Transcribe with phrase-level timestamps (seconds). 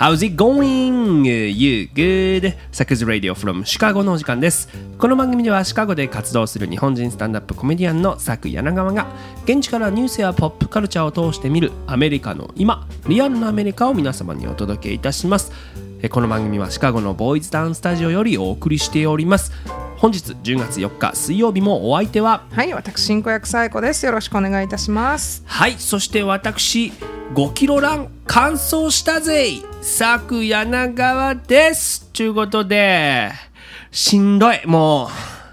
[0.00, 1.26] How's it going?
[1.26, 2.56] You good?
[2.72, 4.70] サクズ Radio from シカゴのお時間です。
[4.96, 9.08] この番組ではシカゴで活動する日本人スタンダップコメディアンのサク柳川が
[9.44, 15.52] 現地からニュースやポップカルチャーを通して見るアメリカの今、リアルなアメリカを皆様にお届けいたします。
[16.10, 19.52] この番組はシカゴのボーイズダウンスタジオよりお送りしております。
[20.00, 24.06] 本日10月4日水曜日もお相手ははい、私進行役サイコです。
[24.06, 25.42] よろしくお願いいたします。
[25.44, 26.90] はいそして私
[27.34, 29.56] 5キロラン完走したぜ。
[29.82, 32.06] 佐久柳川です。
[32.14, 33.30] ということで
[33.90, 34.62] しんどい。
[34.64, 35.08] もう。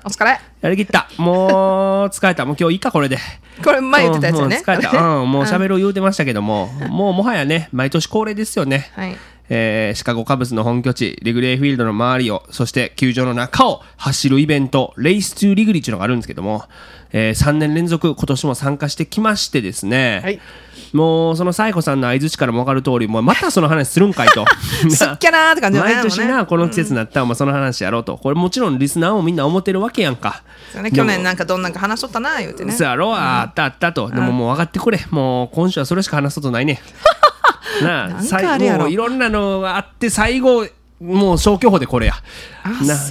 [0.05, 0.39] お疲れ。
[0.61, 1.09] やりきった。
[1.17, 2.45] もう疲れた。
[2.45, 3.17] もう今日いいかこれで。
[3.61, 4.63] これ前言ってたやつよね。
[4.65, 9.17] うんもう疲れた、うん、もう 喋る言うてましたけども、もうもはやね毎年恒例ですよね、はい。
[9.49, 16.65] えーシカゴカブスの本拠地、リグレーフィールドの周りを、そして球場の中を走るイベント、レイストゥーリグリーっていうのがあるんですけども、
[17.11, 20.39] え3年連続今年も参加してきましてですね、はい
[20.93, 24.45] もうそのサイコさんの相づちからも分かる通り、もうまたその話するんかいと。
[24.89, 25.95] すっきゃなーって感じだね。
[25.95, 28.17] 毎年な、この季節になったら、まあその話やろうと。
[28.17, 30.43] これもちろんリスナーもみんな思ってるわけやんか。
[30.81, 32.71] ね去年なんかどんなんか話しとったな言うてね。
[32.71, 34.09] そうやろ、あったあったと。
[34.09, 34.99] でももう分かってくれ。
[35.09, 36.81] もう今週はそれしか話すことないね。
[37.83, 40.65] なあ、なんさいろんなのがあって、最後、
[40.99, 42.13] もう消去法でこれや。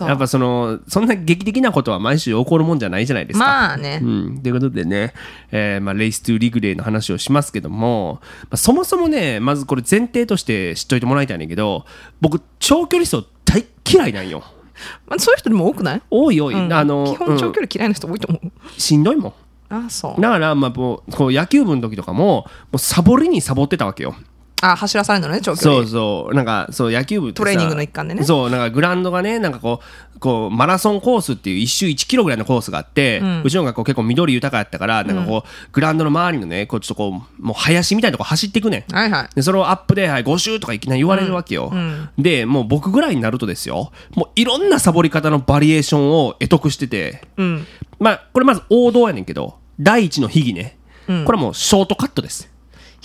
[0.00, 3.44] なやっぱその、そんな劇的なことは毎週起こるもんじゃないじゃないですか。
[3.46, 4.04] まあねう。
[4.04, 4.38] ん。
[4.42, 5.12] ということでね、
[5.52, 11.84] えーまあ、レイストゥリグレーの話をしますけども、まあ、そもそもね、まずこれ前提として知っといてもらいたいねんだけど、
[12.20, 14.42] 僕、長距離走大嫌いなんよ。
[15.06, 16.02] まあそういう人でも多くない？
[16.10, 16.54] 多い多い。
[16.54, 18.80] うんあの、基本長うん距離嫌いな人多いと思う。
[18.80, 19.32] しんどいもん。
[19.68, 20.20] あ、そう。
[20.20, 24.16] だから、まあ、こう野球部の時とかも、もうサボりにサボってたわけよ。
[24.62, 25.82] あ、走らされるのね、長距そ離。
[25.82, 26.34] うそう。
[26.34, 29.80] なんか、そう、野球部トレーニングの一環でねそう、なんかグラウンドがね、なんかこ
[30.14, 38.94] う、こう、マラソンコースっていう一周1キロぐらいのコースがあって、うちの学校結構緑豊かやったから、なんかこう、グラウンドの周りのね、こう、ちょっとこう、もう林みたいなとこ走っていくねん。
[38.94, 39.34] はいはい。
[39.34, 41.70] で、それをアップで、はい、5周とかいきなり言われるわけよ。
[42.16, 47.66] で、もう僕ぐらいになるとですよ、もういろんなサボり方のバリエーションを得得してて、うん。
[47.98, 50.78] まあ、これまず王道やねんけど、第一の秘技ね。
[51.06, 52.55] これはもうショートカットです。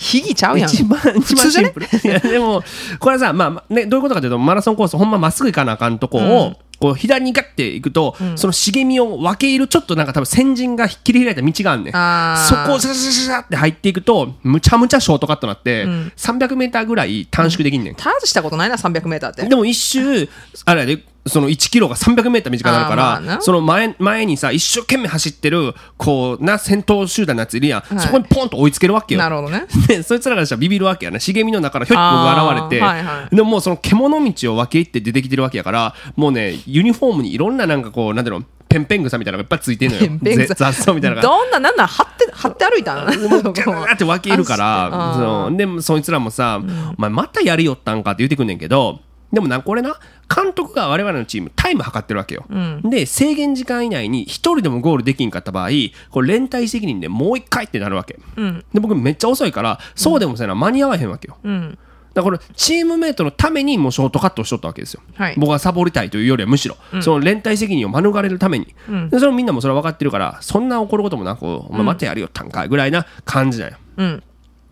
[0.02, 0.68] 秘技ちゃうやん。
[0.68, 1.86] 一番、一番シンプル。
[1.86, 2.62] いや、でも、
[2.98, 11.92] これはさ、まあまあ、ね、どういうことかというと、マラソンコース、ほんままっすぐ行かなあかんとこを、こう、左にガッて行くと、その茂みを分け入る、ちょっとなんか多分先人が切り開いた道があんねん。
[11.92, 15.84] そこをシャシャシャシャって入っていくと、むちゃむちゃショートカットになって、
[16.16, 17.94] 300メーターぐらい短縮できんねん。
[17.94, 19.46] タージしたことないな、300メーターって。
[19.46, 20.28] でも一周、
[20.64, 27.80] あれやで、その1キロが300メーター短くなるから、その前、前にさ、一生懸命走ってる、こう、な、先頭集団のやついるやん。
[27.80, 29.20] はいそこにポンと追いつけるわけよ。
[29.20, 29.66] なるほどね。
[29.86, 31.20] で、そいつらからしたらビビるわけやな。
[31.20, 40.00] 茂みの中からひょっと現れて、はいはいでももうその獣道を分け入って出てきてるわけやから、もうね、ユニフォームにいろんななんかこう、なんていうの、ペンペン草みたいなのがいっぱいついてんのよ。
[40.24, 41.20] ペンペン雑草みたいな。
[41.20, 46.60] どんな、なんなん、張って、張って歩いたん もうガーって分けるからあそうでそいつらもさ、
[46.96, 49.00] お前またやりよったんかって言ってくんねんけど
[49.32, 49.98] でもなこれな
[50.34, 52.44] 監督が我々のチームタイム測ってるわけよ、
[52.84, 55.70] で制限時間以内に一人でもゴールできんかった場合
[56.10, 58.18] これ連帯責任でもう一回ってなるわけ、
[58.72, 61.78] で僕めっちゃ遅いからそうでもせな間に合わへんわけよ、うん。
[62.14, 65.34] だからチームメイトのためにもうショートカットをしとったわけですよ、はい。
[65.38, 68.66] 僕はサボりたいというよりはむしろ、その連帯責任を免れるために、
[69.08, 74.22] でそれもみんなもそれは分かってるからそんな怒ることもなく、お前またやるよったんかいぐらいな感じだよ、うん。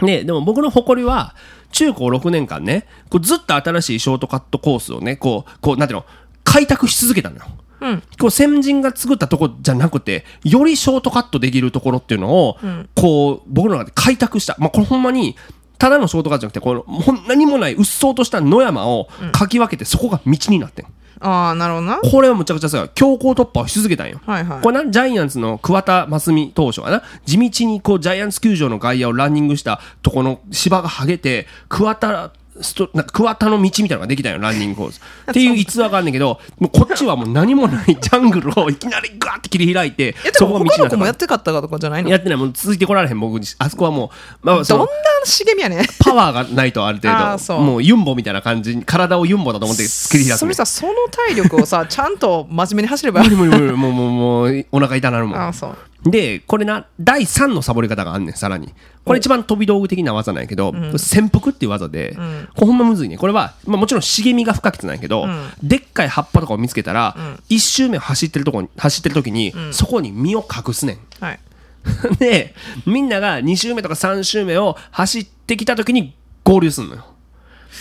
[0.03, 1.34] ね、でも僕の誇りは
[1.70, 6.06] 中高6年間ねこうずっと新しいショートカットコースをねこうこうなんていうの
[6.44, 7.44] 開拓し続けたのよ。
[7.81, 8.03] うん。
[8.19, 12.59] こう先人が作ったとこじゃなくてよりショートカットできるところっていうのを、
[12.94, 15.36] こう僕の中で開拓した、まあ、これほんまに
[15.78, 16.84] ただのショートカットじゃなくてこの
[17.27, 20.86] 何もないうっそうとした野山をかき分けてそこが道になってん
[21.20, 21.98] ああ、なるほどな。
[21.98, 24.20] これはむちゃくちゃさ強行突破をし続けたんよ。
[24.26, 35.00] はいはいこれなジャイアンツの桑田真澄投手はな地道にこうジャイアンツ球場の外野をランニングしたとこの芝が剥げて桑田ストなんか桑田の道みたいなのができたんよランニングコース。
[35.30, 42.10] っていう逸話があるんだけどもうこっちはもう何もないジャングルをいきなりガーって切り開いてそこが道になったから他の子もやってかったかとかじゃないの？
[42.10, 42.38] やってない。
[42.38, 43.47] もう続いてこられへん僕に。
[43.58, 44.10] あそこはも
[44.42, 44.92] う、まあ、そのどんな
[45.24, 45.84] 茂みやねん。
[46.00, 47.08] パワーがないとある程
[47.48, 47.60] 度。
[47.62, 53.22] もうユンボみたいな感じに体をユンボだと思って切り開くねそれさ、その体力をさ、ちゃんと真面目に走れば。
[53.22, 55.38] 無理無理無理もうもうもうお腹痛なるもん。
[55.38, 55.76] ああ、そう。
[56.04, 58.72] で、これな、第3のサボり方があんねん、さらに。
[59.04, 62.16] これ一番飛び道具的な技なんやけど、潜伏っていう技で、
[62.54, 63.18] これほんまむずいね。
[63.18, 65.26] これは、まあ、もちろん茂みが不可欠なんやけど、
[65.62, 67.16] でっかい葉っぱとかを見つけたら、
[67.48, 70.98] 一周目走ってるとこに、走ってる時に、そこに身を隠すねん。
[71.20, 71.41] はい。
[72.18, 72.54] で、
[72.86, 76.14] みんなが2周目とか3周目を走ってきた時に
[76.44, 77.04] 合流すんのよ。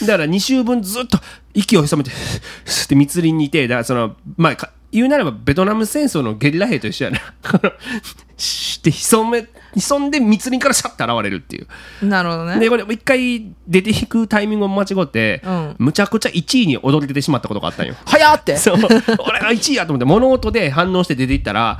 [0.01, 1.17] だから2周分ずっと
[1.53, 7.19] 息を潜めて、 って密林にいて、だからその、まあ、か言うならばベトナム戦争のゲリラ兵と一緒やな。
[8.37, 12.05] して潜め潜んで密林からシャッて現れるっていう。
[12.05, 12.59] なるほどね。
[12.59, 15.75] でこれ一回出ていくタイミングを間違って、うん。
[15.77, 17.95] むちゃくちゃ1位に踊り出てしまったことがあったんよ。
[18.05, 18.55] 早って。
[18.57, 18.75] そう。
[18.77, 21.79] 俺が1位やと思って物音で反応して出ていったら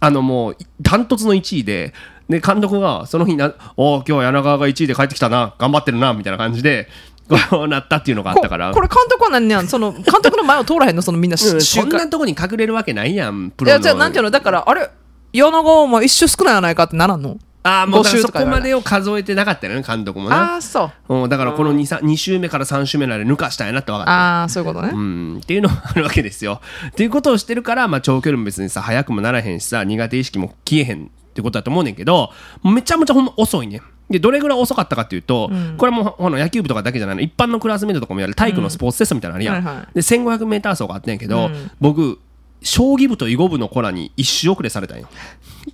[0.00, 1.92] あのもうダントツの1位で
[2.28, 5.54] で監督がその日な「おお今日は柳川が1位で帰ってきたな。
[5.58, 6.88] 頑張ってるな」みたいな感じで
[7.28, 8.68] こうなったっていうのがあったから。
[8.70, 13.76] ここれ監督は何やんその監督の前を通らへんのそのみんなうんそんなとこに隠れるわけないやんプいロの。
[13.76, 14.88] やじゃあなんていうのだからあれ
[15.32, 17.38] 柳川も一周少ないやないかってならんの？
[17.62, 21.14] ああもうそこまでを数えてなかったよね監督もなああそう。
[21.22, 24.12] うんだからこの 2, さ2週目から3週目まで抜かしたんやなって分かった。
[24.12, 26.60] ああそういうことねうん、っていうのがあるわけですよ。
[26.86, 32.30] っていうことをしてるから、まあ、長距離も別にさ速くもならへんしさ苦手意識も消えへんってことだと思うねんけど
[32.62, 33.82] めちゃめちゃほんま遅いね。
[34.08, 37.22] でどれぐらい遅かったかっていうと、これはもうほの野球部とかだけじゃないの。
[37.22, 39.94] 一般のクラスメートとかもやる体育のスポーツテストみたいなのあるやん、はいはい。
[39.94, 41.50] で 1500m 走があってんけど、
[41.80, 42.18] 僕
[42.62, 45.08] 将棋部と囲碁部の子らに一周遅れされたんよ。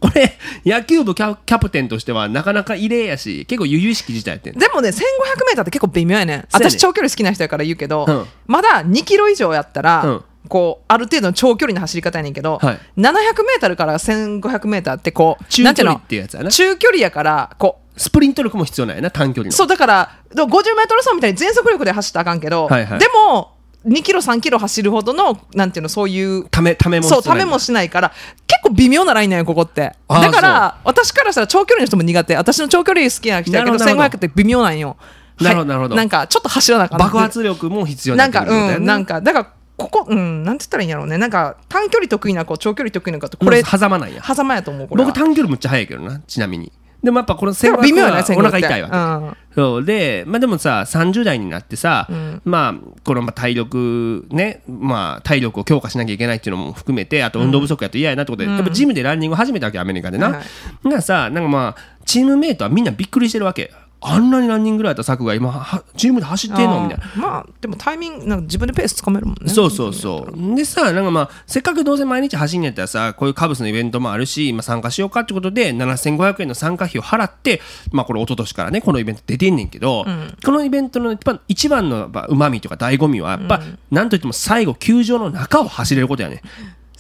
[0.01, 4.59] これ野球部キャキャプテンとしてはなかなか異例やし結構由々しき事態やってん。
[4.59, 6.49] でもね 1500m って結構微妙やねん。
[6.53, 8.25] 私長距離好きな人やから言うけど、うん。
[8.47, 10.25] まだ2キロ以上やったら、うん。
[10.49, 12.79] こうある程度の長距離の走り方やねんけど、はい。
[12.97, 16.51] 700m から 1500m ってこう中距離っていうやつやな。
[16.51, 19.49] 中距離やからこスプリント力も必要なんやな短距離の。
[19.51, 22.99] うそうだから50 m 走みたいに全速力で走ったらあかんけど、はいはい。
[22.99, 23.53] でも
[23.87, 28.13] 2キロ3キロ走るほどのなんていうのそういうためためもそうためもしないから
[28.47, 29.95] 結構微妙なラインなんよここって。
[30.09, 32.37] だから私からしたら長距離の人も苦手。
[32.37, 34.89] 私の長距離好きな人やけどなるほど1500って微妙なんよ。
[34.89, 34.99] はい
[35.41, 35.97] なるほどなるほど。
[35.97, 36.99] なんかちょっと走らなあかん。
[36.99, 41.19] 爆発力も必要になかなんってくるってことやうんなんかだからここうんなんて言ったらいいんやろうね。
[41.19, 44.23] なんか短距離得意な子長距離得意な子ってこれ狭間なんや。
[44.23, 45.09] 狭間やと思うこれは。
[45.09, 46.71] 僕短距離むっちゃ速いけどなちなみに
[47.03, 49.85] でもやっぱこのでも1500微妙やねはお腹痛いわけ、わそう。
[49.85, 52.09] でまあでもさ30代になってさ、
[52.45, 60.45] まあこのまあ体力ねまあ体力を強化しなきゃいけないっていうのも含めてあと運動不足やと嫌やなってことで、やっぱジムでランニングを始めたわけアメリカでな、はいはい。
[60.85, 63.73] だからさなんかまあチームメイトはみんなびっくりしてるわけ
[64.05, 67.05] あんなにランニングぐらいやった策が今はチームで走ってんのみたいな。
[67.17, 69.49] まあでもタイミングなんか自分でペースつかめるもんね。
[69.49, 70.57] そうそうそう。
[70.57, 77.61] でさ、なんかまあ、せっかくどうせ毎日走んやったらさ、こういうカブスのイベントもあるし、まあ、参加しようかってことで、7500円の参加費を払って、
[77.93, 80.05] まあ、これ、一昨年からね、このイベント出てんねんけど、
[80.45, 83.61] このイベントの一番一番のうまみとか醍醐味は、やっぱ、
[83.91, 86.43] なんといっても最後、球場の中を走れることやね。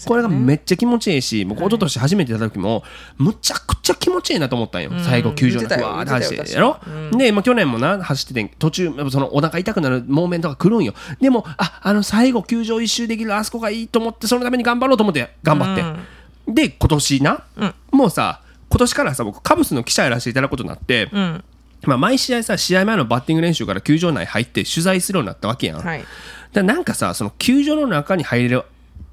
[0.06, 2.82] これがめっちゃ気持ちいいし、僕、一昨年初めて出た時も、
[3.18, 4.90] むちゃくちゃ気持ちいいなと思ったんよ。
[4.98, 5.96] 最後、球場の中、言ってたよ。
[5.96, 10.94] わーって走ってで、まあ、去年もな、走っててん、途中、やっぱそのお腹痛くなるモーメントが来るんよ。
[11.20, 16.52] でも、あ、あの、最後、球場一周できるあそこがいいと思って、そのために頑張ろうと思って、頑張って。
[16.52, 17.44] で、今年な、
[17.90, 21.44] もうさ、今年からさ、僕、カブスの記者やらせていただくことになって、うん。
[21.84, 25.80] まあ、毎試合さ、試合前のバッティング練習から球場内入って取材するようになったわけやん。
[25.80, 26.04] はい。
[26.52, 28.62] だなんかさその球場の中に入れる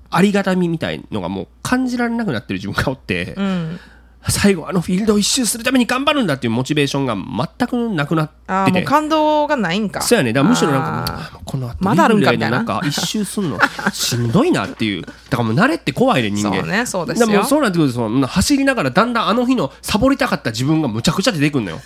[0.09, 3.79] ありがたみみたいのがもう感じられなくなってる自分がおって、うん。
[4.27, 8.39] 最後あのフィールドを一周するために頑張るんだっていうモチベーションが全くなくなってて。
[8.51, 10.01] ああもう感動がないんか。
[10.01, 10.33] そうやね。
[10.33, 12.59] だからむしろなんあかこの後まだあるんかみたいな。
[12.59, 13.59] リレーの中一周すんの
[13.93, 15.03] しんどいなっていう。
[15.03, 16.57] だからもう慣れって怖いね人間。
[16.57, 17.43] そうねそうですよ。
[17.45, 21.79] そうなってくると走りながらだんだんあの日のサボりたかった自分がむちゃくちゃ出てくるのよ。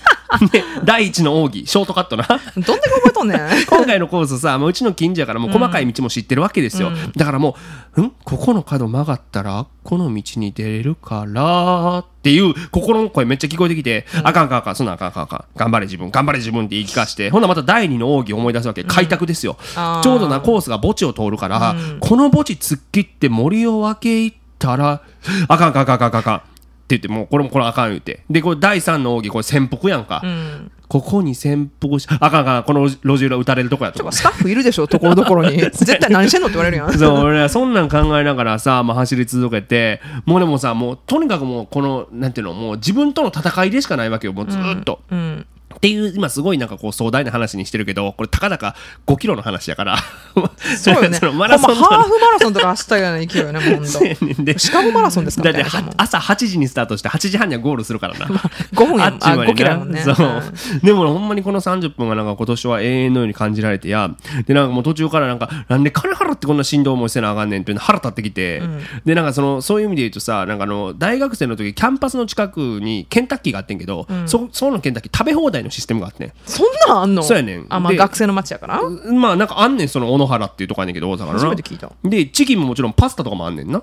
[0.51, 2.25] で 第一の奥義ショートカットな。
[2.27, 3.39] どんだけ覚えとんねん。
[3.69, 6.91] 今回のコースさ、もううちの近所やからもう細かい道も知ってるわけですよ。
[7.15, 7.55] だからも
[7.95, 8.11] う、ん？
[8.23, 15.45] ここの角曲がったら、この道に出れるから、っていう心の声めっちゃ聞こえてきて、あかんあかんあかん、そんなんあかんあかんあかん。
[15.57, 18.83] 頑張れ自分、頑張れ自分って言い聞かして、ほんならまた第二の奥義を思い出すわけ。
[18.83, 19.57] 開拓ですよ。
[20.03, 25.01] ちょうどな、コースが墓地を通るから、この墓地突っ切って森を分け入ったら、
[25.47, 26.37] あかんあかんあかんあかんあかん。
[26.37, 26.39] っ
[26.85, 28.23] て言って、もうこれもこれあかん言うて。
[28.29, 30.21] で、これ第三の奥義、これ潜伏やんか。
[30.23, 35.57] うんここに潜伏し、あかんあかん、この路地裏撃たれるとこやとかスタッフいるでしょところどころに。
[35.73, 36.93] 絶対何してんのって言われるやん。
[36.93, 44.99] そう、俺はそんなん考えながらさ、まあ、走り続けて、もうでもさ、もうとにかくもうこの、なんていうの、もう自分との戦いでしかないわけよ、もうずーっと。
[45.09, 48.75] うんっていう、今すごいなんかこう壮大な話にしてるけど、これたかだか
[49.07, 49.97] 5キロの話やから。
[50.77, 51.19] そうよね。
[51.33, 54.43] マラソンのハーフマラソンとか走ったような勢いよねほんと。
[54.43, 55.65] で シカゴマラソンですかだって
[55.97, 58.25] 朝8時にスタートして8時半にはゴールするからな。
[58.73, 59.91] 5分やあっちまであ5キロやもん。
[59.91, 60.15] ねそう。
[60.83, 64.09] でもほんまにこの30分がなんか今年は永遠のように感じられてや、
[64.45, 68.61] でなんかもう途中からなんか、なんで金払ってこんなしんどい思いせなあかんねんっていうの腹立ってきて、
[69.05, 76.33] でなんかその、そういう意味で言うとさ、なんかあの、大学生の時キャンパスの近くにケンタッキーがあってんけど、そ、そのケンタッキー食べ放題のシステムがあってん。
[76.45, 77.23] そんなんあんの？
[77.23, 78.81] そうやねんであまあ学生の街やから？
[79.11, 81.39] まあなんかあんねん、その小野原っていうとこやねんけど、大阪のな。
[81.39, 83.81] 初めて聞いたで、チキンももちろんパスタとかもあんねんな。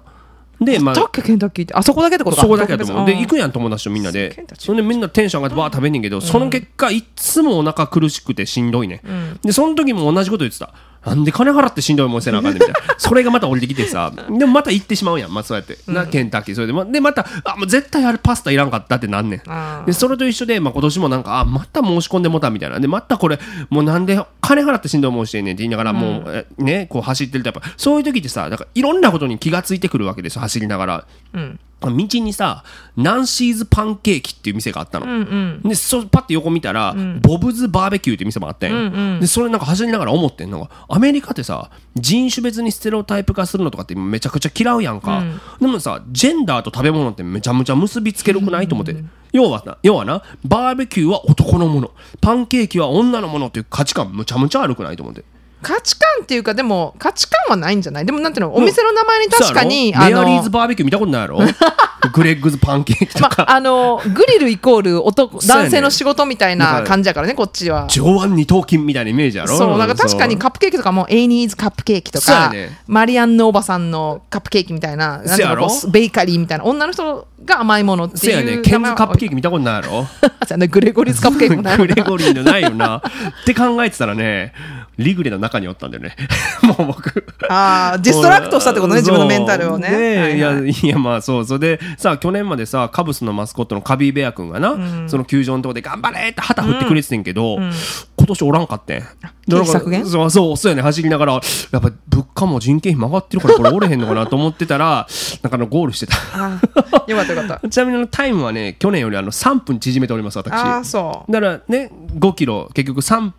[0.61, 3.07] で、まあ、だっけケンタッキーってあそこだけってことかそこだけだと思う。
[3.07, 4.59] で、行くややん、友達とみんなでケンタッ。
[4.59, 9.01] キーそれでみんなテンション上がってバー食べんねんけど、その結果、いっつもお腹苦しくてしんどいね。
[9.43, 10.75] で、その時も同じこと言ってた。
[11.05, 12.95] なんで金払ってしんどい思いせなあかんねんみたいな。
[12.99, 16.55] それがまた降りてきてさでもまた行ってしまうやん、まあ、そうやって、なケンタッキー。
[16.55, 19.87] それでまでまたあもう絶対あれパスタいらんかったってなんねん。
[19.87, 22.79] でそれと一緒で、まあ、今年もなんかあまた申し込んでもたみたいな。
[22.79, 23.39] でまたこれ
[23.71, 31.05] もうなんで金払ってしんどい思いしてんねんって言いながらもう、えねこう走ってるとやっぱそういう時ってさなんかいろんなことに気がついてくるわけですよ走りながら。
[31.35, 32.65] うん道にさ
[32.97, 35.69] ナンシーズパンケーキっていう店があったの、うんうん。
[35.69, 39.21] でそパッて横見たら、ボブズバーベキューって店もあったんよ、うんうん。
[39.21, 45.23] でそれなんか走りながら思ってんのがアメリカってさ人種別にステレオタイプ化するのとかってめちゃくちゃ嫌うやんか、
[45.61, 48.97] でもさジェンダーと食べ物ってめちゃめちゃ結びつけるくないと思って、
[49.33, 51.93] 要はな要はなバーベキューは男のもの。
[52.21, 55.25] パンケーキは女のものっていう価値観むちゃむちゃ悪くないと思って
[55.63, 58.07] 価値観っていうかでも価値観はないんじゃない？
[58.07, 58.55] でもなんていうの？
[58.57, 60.17] お店の名前に確かにそうやろ？
[60.17, 61.39] メアリーのズバーベキュー見たことないやろ？
[62.09, 67.87] グレッグズパンケーキとまか、あのグリルイコール男男性の仕事みたいな感じだからねこっちは。
[67.89, 69.57] 上腕二頭筋みたいなイメージやろ？
[69.57, 72.53] そうなんか確かにカップケーキとかもエイニーズカップケーキとか、
[72.87, 80.07] マリアンヌおばさんのカップケーキみたいななんていうベーカリーみたいな女の人が甘いものっていうねケンズカップケーキキ見たことないやろ？
[80.69, 81.77] グレゴリスカップケーキもない。
[81.79, 82.99] グレゴリーのないよな。
[82.99, 83.03] っ
[83.45, 84.53] て考えてたらね
[84.99, 86.17] リグレの中におったんだよね。
[86.63, 87.25] もう僕。
[87.49, 89.89] ああディストラクトしたってことね自分のメンタルをね。
[89.89, 90.37] そうはいはい。
[90.37, 99.03] いやいやまあそうそれでさ去年までさカブスのマスコットのカビーベア君がな、その球場のとこで頑張れって旗振ってくれててんけど、今年おらんかってん。
[100.05, 101.43] そうそうそうやね走りながらやっ
[101.83, 105.07] ぱ物価も人件費も上がってるからこれ折れへんのかなと思ってたら
[105.43, 106.15] なんかあのゴールしてた。
[107.07, 107.61] よかったよかった。
[107.69, 110.53] ちなみにタイムはね去年よりあの3分縮めております私。
[110.53, 111.33] ああそう。
[111.33, 113.33] だからね5キロ結局30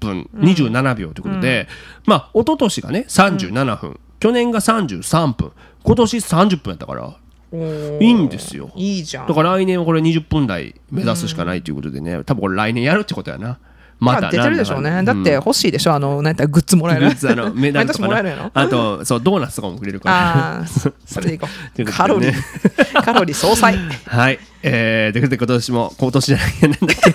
[0.00, 1.68] 分27秒ということで、
[2.06, 5.52] まあ一昨年がね37分、去年が33分。
[5.84, 7.16] 今年30分やったから
[7.52, 8.70] いいんですよ。
[8.74, 9.26] いいじゃん。
[9.26, 13.58] だから来年はこれ20分台目指すしかないということでね、多分これ来年やるってことやな。
[14.02, 15.04] またまあ出てるでしょうね。
[15.04, 17.06] だって欲しいでしょあのなんやったらグッズもらえる。
[17.06, 20.56] グッズあの メダルとか毎年もらえるやろなあとそうドーナツとかもくれるから。
[20.58, 21.46] ああそれでいこ
[21.78, 22.32] う カロリー。
[23.04, 23.76] カロリー総裁。
[23.76, 24.40] もはい。
[24.64, 27.10] えー、ということで今年も今年じゃないなんだっけ。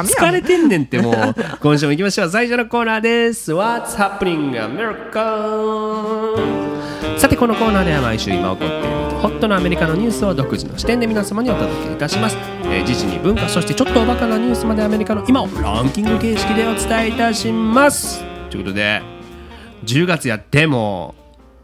[0.00, 1.14] 疲れてんねんってもう。
[1.60, 2.30] 今週も行きましょう。
[2.30, 3.52] 最初のコーナーです。
[3.52, 6.38] What's happening America?
[7.18, 18.24] さてこのコーナーでは毎週今起こっているホットなアメリカのニュースを独自の視点で皆様にお届けいたします、えー時事に文化そしてちょっとおバカなニュースまでアメリカの今をランキング形式でお伝えいたします。
[18.48, 19.02] ということで
[19.84, 21.14] 10月やっても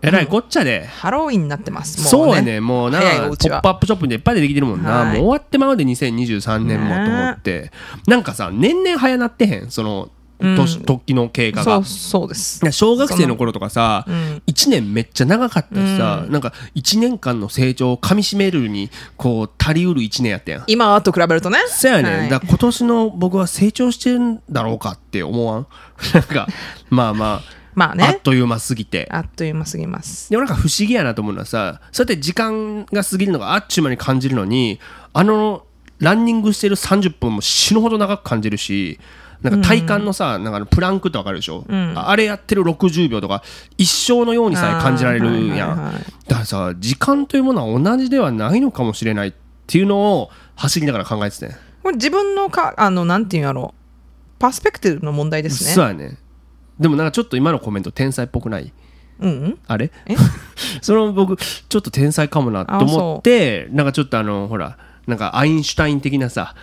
[0.02, 2.00] えらいこっちゃで、ハロウィンになってます。
[2.02, 2.60] もそうやね。
[2.60, 3.58] もうなポ早いうちは。
[3.58, 5.06] ップアップショップでいっぱい出てきてるもんな、はい。
[5.06, 7.72] もう終わってまうで2023年もと思って、
[8.06, 9.70] なんかさ年々早なってへん。
[9.70, 11.64] その年、時の経過が。
[11.64, 12.60] そうそうです。
[12.72, 14.42] 小学生の頃とかさ、ん。
[14.46, 20.64] 1年めっちゃ長かったしさ、なんか1年間の成長をかみしめるにこう足りうる1年やったやん。
[20.66, 21.58] 今と比べるとね。
[21.68, 22.28] そやねん、はい。
[22.28, 25.66] だ今年の僕は成長してるんだろうかって思わん？
[26.12, 26.46] なんか
[26.90, 27.42] まあまあ、あっ
[27.74, 29.08] まあねという間すぎて。
[29.10, 30.30] あっという間すぎます。
[30.30, 34.80] でもなんか不思議やなと思うのはさそうやって時間が過ぎるのがあっちゅう間に感じるのに
[35.12, 35.64] あの
[35.98, 38.98] ランニングしてる30分も死ぬほど長く感じるし
[39.42, 41.64] なんか体幹のさ、なんかあのプランクってわかるでしょ、
[41.94, 43.42] ああれやってる60秒とか
[43.78, 49.32] 一生のようにさえ感じられるやん、はいはいはいだからさ時間というものは同じではないのかもしれないっ
[49.66, 53.74] ていうのを走りながら考えてて、ね、これ自分のかあのなんていうんやろ
[54.38, 55.70] パースペクティブの問題ですね。
[55.70, 56.18] そうやね。
[56.78, 58.72] でもなんかちょっと今のコメント天才っぽくない？
[59.20, 59.58] うんうん。
[59.66, 59.90] あれ？
[60.06, 60.16] え？
[60.82, 64.76] その僕ちょっと天才かもなと思ってなんかちょっとあのほら
[65.06, 66.54] なんかアインシュタイン的なさ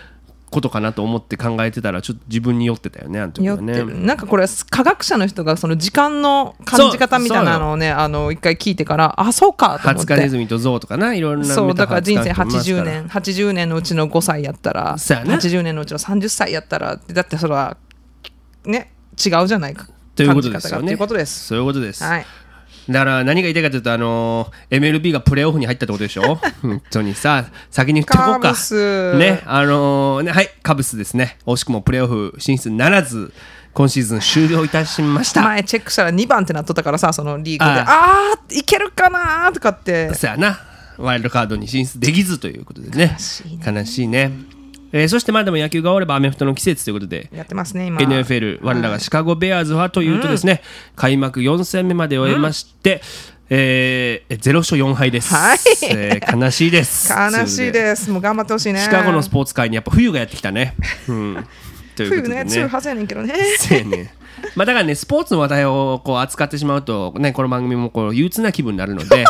[0.54, 3.84] ことかなと思って考えてたらちょっと自分に酔ってたよねあの時はね。
[3.84, 17.76] なんかこれ科学者の人がその時間の感じ方みたいなのをねあの一回聞いてからあそうかと思っハツカネてズミとゾウとかないろんなそうだから人生メタファー使う人い80ますから年80年のうちの5歳やったらね80年のうちの30歳やったらだってそれは
[18.64, 19.88] ね違うじゃないか。
[20.14, 20.80] ということですよね。
[20.80, 21.46] 感じ方がということです。
[21.48, 22.26] そういうことです、はい
[22.88, 26.38] だから何が言いたいかというとあのー MLB がプレーオフに入ったってことでしょ？
[26.62, 28.40] 本当にさ先に言っておこうか。
[28.40, 29.14] カブス。
[29.16, 31.38] ねあのーねはいカブスですね。
[31.46, 33.32] 惜しくもプレーオフ進出ならず
[33.72, 35.42] 今シーズン終了いたしました。
[35.42, 38.38] 前チェックしたら2番ってなっとったからさそのリーグでああ。
[38.50, 40.12] いけるかなーとかって。
[40.14, 40.58] そうやな。
[40.96, 43.16] ワイルドカードに進出できずということでね。
[43.66, 44.30] 悲しいね
[44.96, 48.00] えーそしてまあでも野球が終わればアメフトの季節ということでやってますね今。
[48.00, 50.62] NFL 我らがシカゴ・ベアーズはというとですね、
[50.94, 53.02] 開幕4戦目まで終えまして、
[53.50, 55.58] えー、0勝4敗です、はい。
[55.90, 57.10] えー悲しいです。
[57.12, 58.08] 悲しいです。
[58.08, 58.78] もう頑張ってほしいね。
[58.78, 60.76] シカゴのスポーツ界にやっぱ冬がやってきたね、
[61.08, 61.46] うん、
[61.96, 62.50] という冬ことでね。
[62.50, 63.34] 強いはずやねんけどね。
[63.58, 64.14] そうやね。
[64.54, 69.24] まあだからねスポーツの話題をこう扱ってしまうとねこの番組もこう憂鬱な気分になるので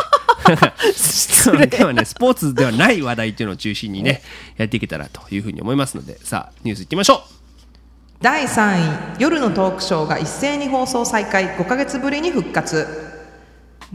[1.45, 4.21] 今日はねスポーツではない話題っていうのを中心にね
[4.57, 7.35] やっていけたらというふうに思いますのでさあニュースいってみましょう。
[8.21, 13.14] 第3位夜のトークショーが一斉に放送再開5ヶ月ぶりに復活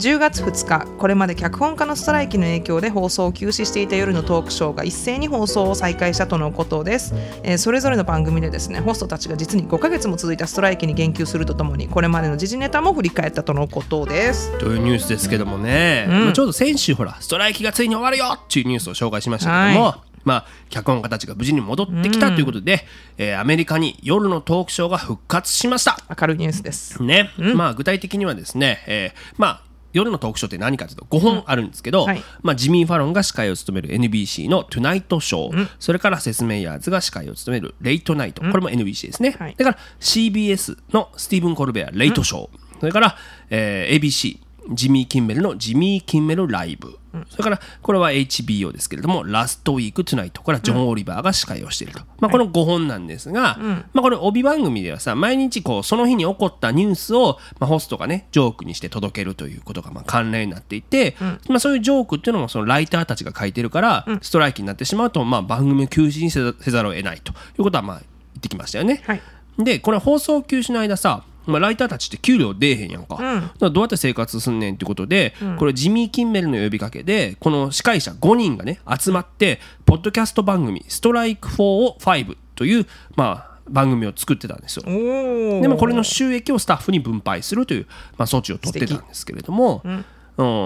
[0.00, 14.58] 10月2日これまで脚本家のストライキの影響で放送を休止していた夜のトークショーが一斉に放送を再開したとのことです、えーそれぞれの番組でですねホストたちが実に5ヶ月も続いたストライキに言及するとともにこれまでの時事ネタも振り返ったとのことです。
[14.58, 16.24] というニュースですけどもね、うん。
[16.24, 22.86] まあちょうど先週ほらストライキがついに終わるよっていうニュースを紹介しましたけども、はまあ脚本家たちが無事に戻ってきたということで、
[23.18, 25.98] えーアメリカに夜のトークショーが復活しました。
[26.08, 27.02] 明るいニュースです。
[27.02, 32.22] ね、まあ具体的にはですね、えーまあ夜のトークショーって何かというと5本あるんですけど、はい。
[32.42, 39.54] まあ、ジミー・ファロンが司会を務める NBC の「トゥナイトショー」それからセス・メイヤーズが司会を務める「レイトナイト」これも NBC ですね、はい。
[39.56, 42.48] だから CBS のスティーブン・コルベア「レイトショー」
[42.80, 43.16] それから、
[43.50, 44.38] えー ABC
[44.72, 52.00] ジミー・キンメルのジミー・キンメルライブ、それからこれは HBO ですけれども、ラストウィーク・トゥナイト、これはジョン・オリバーが司会をしていると。
[52.20, 53.58] まあ、この5本なんですが、
[53.92, 61.16] まあ、これ帯番組ではさ、毎日こう、その日に起こったニュースを、まあ、ホストがね、ジョークにして届けるということがまあ慣例になっていて、
[61.48, 68.04] まあ、そういうジョークっていうのもそのライターたちが書いてるから、ストライキになってしまうと、まあ、番組を休止にせざせざるを得ないということはまあ言
[68.38, 69.02] ってきましたよね。
[69.06, 69.22] はい。
[69.58, 84.82] でこれ放送休止の間さ、まあ、ライターたちって給料出えへんやんか,、だからどうやって生活すんねんってことで、これジミー・キンメルの呼びかけでこの司会者5人がね集まってポッドキャスト番組「ストライク4-5」という、まあ、番組を作ってたんですよ。
[84.84, 87.86] でもこれの収益をスタッフに分配するという、
[88.18, 90.04] まあ、措置を取ってたんですけれども、うん。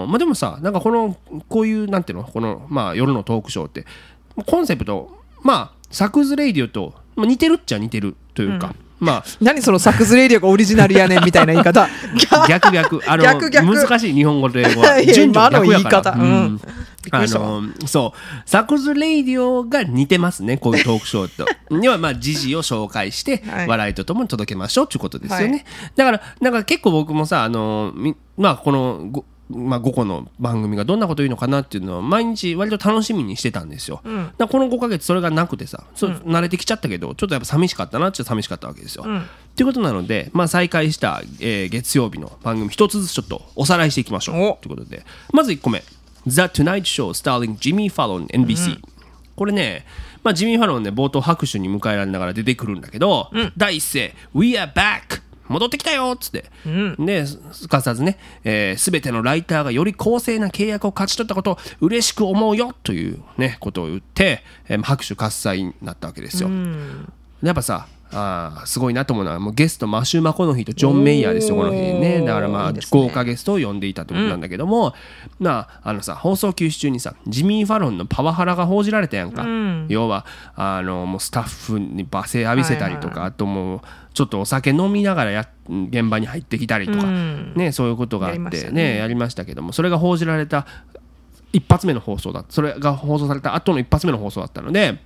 [0.07, 1.17] まあ、でもさなんかこの
[1.49, 3.85] こういうなんていうのこの、まあ、夜のトークショーって
[4.45, 11.87] コンセプトまあサクズ・レイディオと、まあ、似てるっちゃ似てるというか、まあ何そのサクズレイディオがオリジナルやねんみたいな言い方。
[12.47, 13.01] 逆逆。
[13.05, 13.65] あの逆逆。
[13.65, 16.01] 難しい日本語と英語は順序今の逆やから。
[16.01, 16.11] 言い方。
[16.11, 16.61] うん。
[17.11, 21.45] あのそうサクズ・レイディオが似てますねこういうトークショーと。
[21.75, 23.67] にはまあ時事を紹介して、はい。
[23.67, 25.65] 笑いとともに届けましょうということですよね、はい。
[25.95, 39.03] だからなんか結構僕もさあのみまあこのごまあ、5個の番組がどんなこと言うのかなっていうのは毎日割と楽しみにしてたんですよ、だからこの5ヶ月それがなくてさそ慣れてきちゃったけどちょっとやっぱ寂しかったなっちゃ寂しかったわけですよ、
[39.55, 44.35] ということなので、まあ、再開した、えー月曜日の番組一つずつちょっとおさらいしていきましょう。
[44.35, 44.53] お。
[44.61, 45.05] ということで。
[45.33, 45.83] まず1個目
[46.25, 48.79] 「The Tonight Show starring Jimmy Fallon NBC、
[49.35, 49.85] これね、
[50.23, 56.45] まあ、ジミー・ファロンね冒頭拍手に迎えられながら出てくるんだけど、第一声「We are back!」戻ってきたよっつって、
[56.97, 66.49] ですかさずね、えー、全てのライターがより公正な契約を勝ち取ったことを嬉しく思うよという、ね、ことを言って、えー拍手喝采になったわけですよ。
[67.41, 72.21] やっぱさあーすごいなと思うのはもうゲストマシュー・マコノヒーとジョン・メイヤーですよこの日ね。
[72.25, 72.79] だからまあね。
[72.91, 74.93] 豪華ゲストを呼んでいたってことなんだけども、
[75.39, 79.45] まああのさ放送休止中にさジミー・ファロンのパワハラが報じられたやんか、
[79.89, 83.81] 要はあのもうスタッフに罵声浴びせたりとか、あともう
[84.13, 88.97] ちょっとお酒飲みながらや現場に入ってきたりとか、ね、そういうことがあってね。
[88.97, 90.65] やりましたけどもそれが報じられた
[91.51, 94.99] 一発目の放送だそれが放送された後の一発目の放送だったので、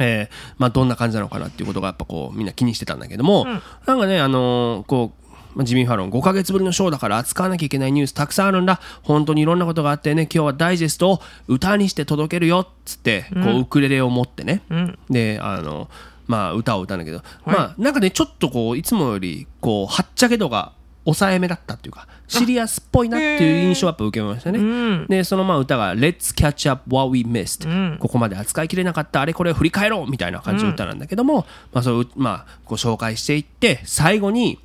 [0.00, 3.44] えーまあ、どんな感じなのかなっていうことがやっぱこうみんな気にしてたんだけども、
[3.86, 5.20] なんかね、あのーこう
[5.54, 8.80] まあジミー・ファロン5ヶ月ぶりのショーだから扱わなきゃいけないニュースたくさんあるんだ。
[9.02, 14.62] 本当にいろんなことがあってね今日はダイジェストを歌にして届けるよっつってこうウクレレを持ってね、
[15.10, 15.88] であの
[16.28, 20.72] まあ歌を歌うんだけど、まあなんかねちょっとこういつもよりこうはっちゃけ度が
[21.04, 34.58] 抑えめだったっていうかシリアスっぽいなっていう印象はやっぱ受けましたね、でそのまあ歌が「Let's catch up what we missed、ここまで扱いきれなかったあれこれを振り返ろうみたいな感じの歌なんだけども、まあそうまあこう紹介していって最後に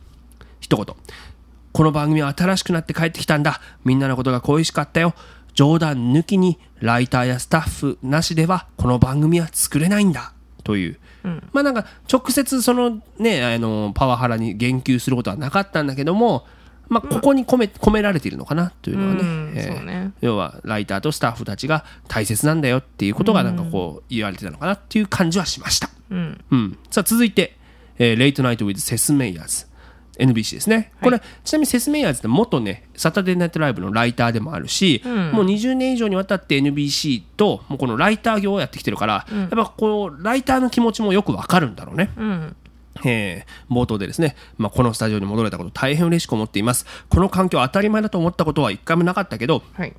[0.60, 0.86] 一言。
[1.72, 3.60] この番組は新しくなって帰ってきたんだ。
[3.84, 5.14] みんなのことが恋しかったよ。
[5.56, 10.34] 冗談抜きにライターやスタッフなしではこの番組は作れないんだ。
[10.64, 11.00] という、
[11.52, 16.46] まあなんか直接そのねあのパワハラに言及することはなかったんだけども
[16.88, 25.90] まあここに込め込められているのかなというのはね,、うんえー要はライターとスタッフたちが大切なんだよっていうことがなんかこう言われてたのかなっていう感じはしました。
[26.10, 26.44] うん。
[26.52, 27.58] うん、さあ続いて、
[27.98, 29.66] えー、レイトナイトウィズ・セス・メイヤーズ
[30.20, 42.56] NBC ですね、これちなみにセス・メイヤーズって元ねサタデーナイトライブのライターでもあるし、もう20年以上にわたって NBC ともうこのライター業をやってきてるから、やっぱこうライターの気持ちもよくわかるんだろうね、うん。
[43.06, 46.86] えー冒頭でですね、まあ、このスタジオに戻れたこと大変嬉しく思っています。
[47.10, 49.94] この環境当たり前だと思ったことは一回もなかったけどはい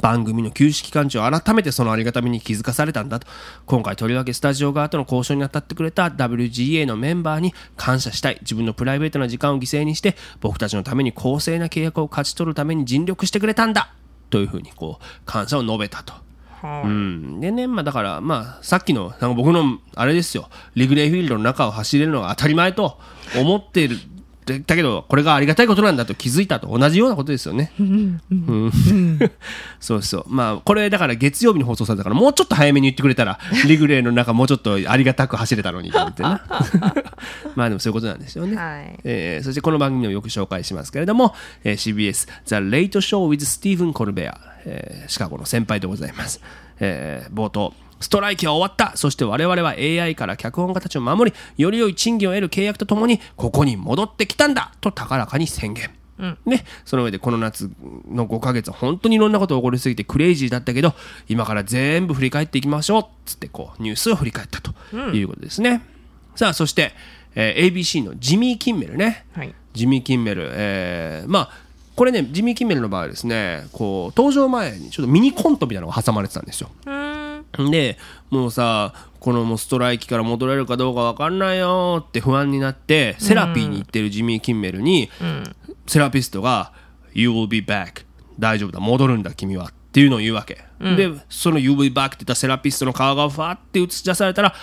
[0.00, 3.26] 番組の休止期間中改めてそのありがたみに気づかされたんだと。
[3.66, 8.38] 今回とりわけスタジオ側との交渉に当たってくれた WGA のメンバーに感謝したい。
[8.42, 13.92] 自分のプライベートな時間を犠牲にして僕たちのために公正な契約を勝ち取るために尽力してくれたんだ。
[14.30, 16.14] というふうにこう感謝を述べたと。
[16.62, 20.48] はうん、でね、まあ、だから、まあ、さっきのなんか僕のあれですよ。
[20.74, 22.98] リグレーフィールドの中を走れるのが当たり前と
[23.36, 23.96] 思ってる
[24.44, 27.72] だけどこれがありがたいことなんだと気づいたと同じようなことですよね。
[27.78, 28.20] うん。
[29.80, 30.24] そうそう。
[30.28, 36.42] まあこれだから月曜日に放送されたからもうちょっと早めに言ってくれたら リグレーの中もうちょっとありがたく走れたのにと思ってな
[37.54, 38.56] まあでもそういうことなんですよね。
[38.56, 38.98] はい。
[39.04, 46.40] えーそしてこの番組をよく紹介しますけれども、えー CBS The Late Show with Stephen Colbert、えーシカゴの先輩でございます、
[46.80, 47.72] えー冒頭
[48.02, 48.96] ストライキは終わった。
[48.96, 54.72] そして我々は AI から脚本家たちを守りより良い賃金を得る契約とともにここに戻ってきたんだ。
[54.80, 55.90] と高らかに宣言。
[56.46, 57.68] ね、その上でこの夏
[58.08, 60.94] の5ヶ月は本当にいろんなことが起こりすぎてクレイジーだったけど
[61.26, 63.02] 今から全部振り返っていきましょう。
[63.02, 65.82] っつってこうニュースを振り返ったということですね、
[66.36, 66.92] さあそして、
[67.34, 69.54] えー ABC のジミー・キンメルね、はい。
[69.72, 71.50] ジミー・キンメル、えーまあ
[71.96, 76.70] これねジミー・キンメルの場合はですねこう登場前にちょっとミニコントみたいなのが挟まれてたんですよ。
[76.86, 77.11] うーん
[77.70, 77.98] で
[78.30, 85.10] もうさこのもうストライキから戻れるかどうか分かんないよって不安になってセラピーに行ってるジミー・キンメルに、
[85.86, 86.72] セラピストが
[87.14, 88.04] 「You will be back.
[88.38, 94.54] 大丈夫だ戻るんだ君は」っていうのを言うわけ、でその「You will be back」って言ったセラピストの顔がファーって映し出されたら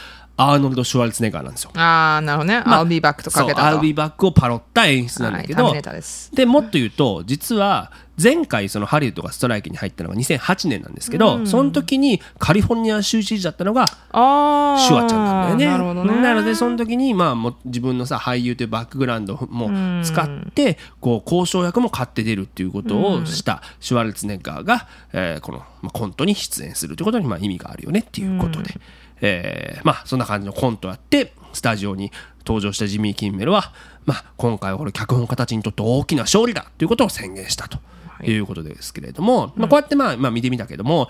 [0.41, 1.71] アーノルド・シュワルツェネッガーなんですよ。
[1.75, 3.77] ああなるほどね、まあ I'll be back とかけたと。
[3.77, 6.33] I'll be back をパロった演出なんだけど、はいです。
[6.33, 15.77] でもっと言うと実は前回そのハリウッドがストライキに入ったのが2008年なんですけど、その時にカリフォルニア州知事だったのがああシュワちゃんなんだよね。
[15.77, 16.21] なるほどね。
[16.21, 28.75] なのでその時にまあもう自分のさ俳優というバックグラウンドも使ってこう交渉役も買って出るっていうことをしたシュワルツェネッガーが、えーこのまあコントに出演するということにまあ意味があるよねっていうことで、
[29.21, 32.11] えーまあそんな感じのコントやってスタジオに
[32.45, 33.73] 登場したジミー・キンメルは、
[34.05, 37.79] まあ、今回はこれ脚本家たちにとって大きな勝利だということを宣言したと
[38.23, 38.35] い。
[38.37, 41.09] うことですけれども、まあ、こうやってまあ、まあ、見てみたけども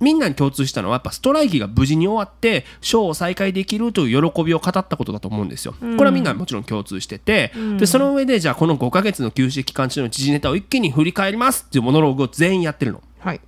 [0.00, 5.74] みんなに共通したのはやっぱストライキが無事に終わってショーを再開できるという喜びを語ったことだと思うんですよ。
[5.80, 13.02] これはみんなもちろん共通してて、でその上でじゃあこの5ヶ月の休止期間中の時事ネタを一気に振り返りますっていうモノローグを全員やってるの。
[13.20, 13.40] はい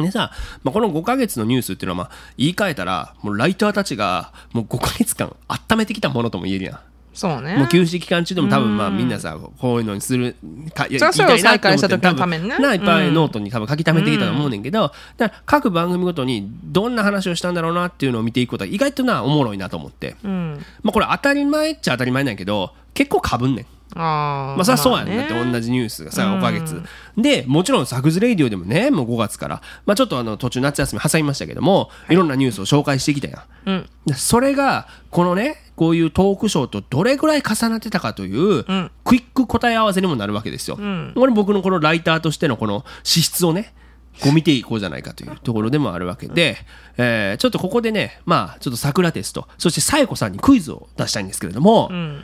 [0.00, 0.32] でさ、
[0.62, 6.80] まあ、この5ヶ月のニュースっていうのはまあ言い換えたらもうライターたちがもう5ヶ月間温めてきたものとも言えるやん。
[7.12, 7.56] そうね。
[7.56, 10.36] もう休止期間中でも多分まあみんなさこういうのにする
[10.72, 11.32] かいやそりゃそうよ。
[11.34, 20.64] 言いたいなって思って再開した時のためにないっぱいノートに多分書き溜めてきたと思うねんけど、だから各番組ごとにどんな話をしたんだろうなっていうのを見ていくことは意外となおもろいなと思って、うん。
[20.82, 23.66] まあこれ当たり前っちゃ当たり前なんやけど結構かぶんねん。
[23.96, 26.82] ああまあそりゃそうやん、ねだって同じニュースがさ5ヶ月、
[27.16, 33.88] でもちろんサクズレイディオでもねもう5月から、まあ、ちょっとあの途中夏休み挟みましたけども、い、ろんなニュースを紹介してきたやん、うん。
[34.06, 38.90] でそれがこのねこういうトークショーとどれぐらい重なってたかという、ん。
[39.04, 41.12] クイック答え合わせにもなるわけですよ、ん。
[41.14, 43.74] これ僕のこのライターとしてのこの資質をね
[44.20, 46.58] こう見ていこうじゃないかというところでもあるわけで、
[46.96, 52.22] えーちょっとここでねまあちょっと桜テストそしてさえこさんにクイズを出したいんですけれども、うん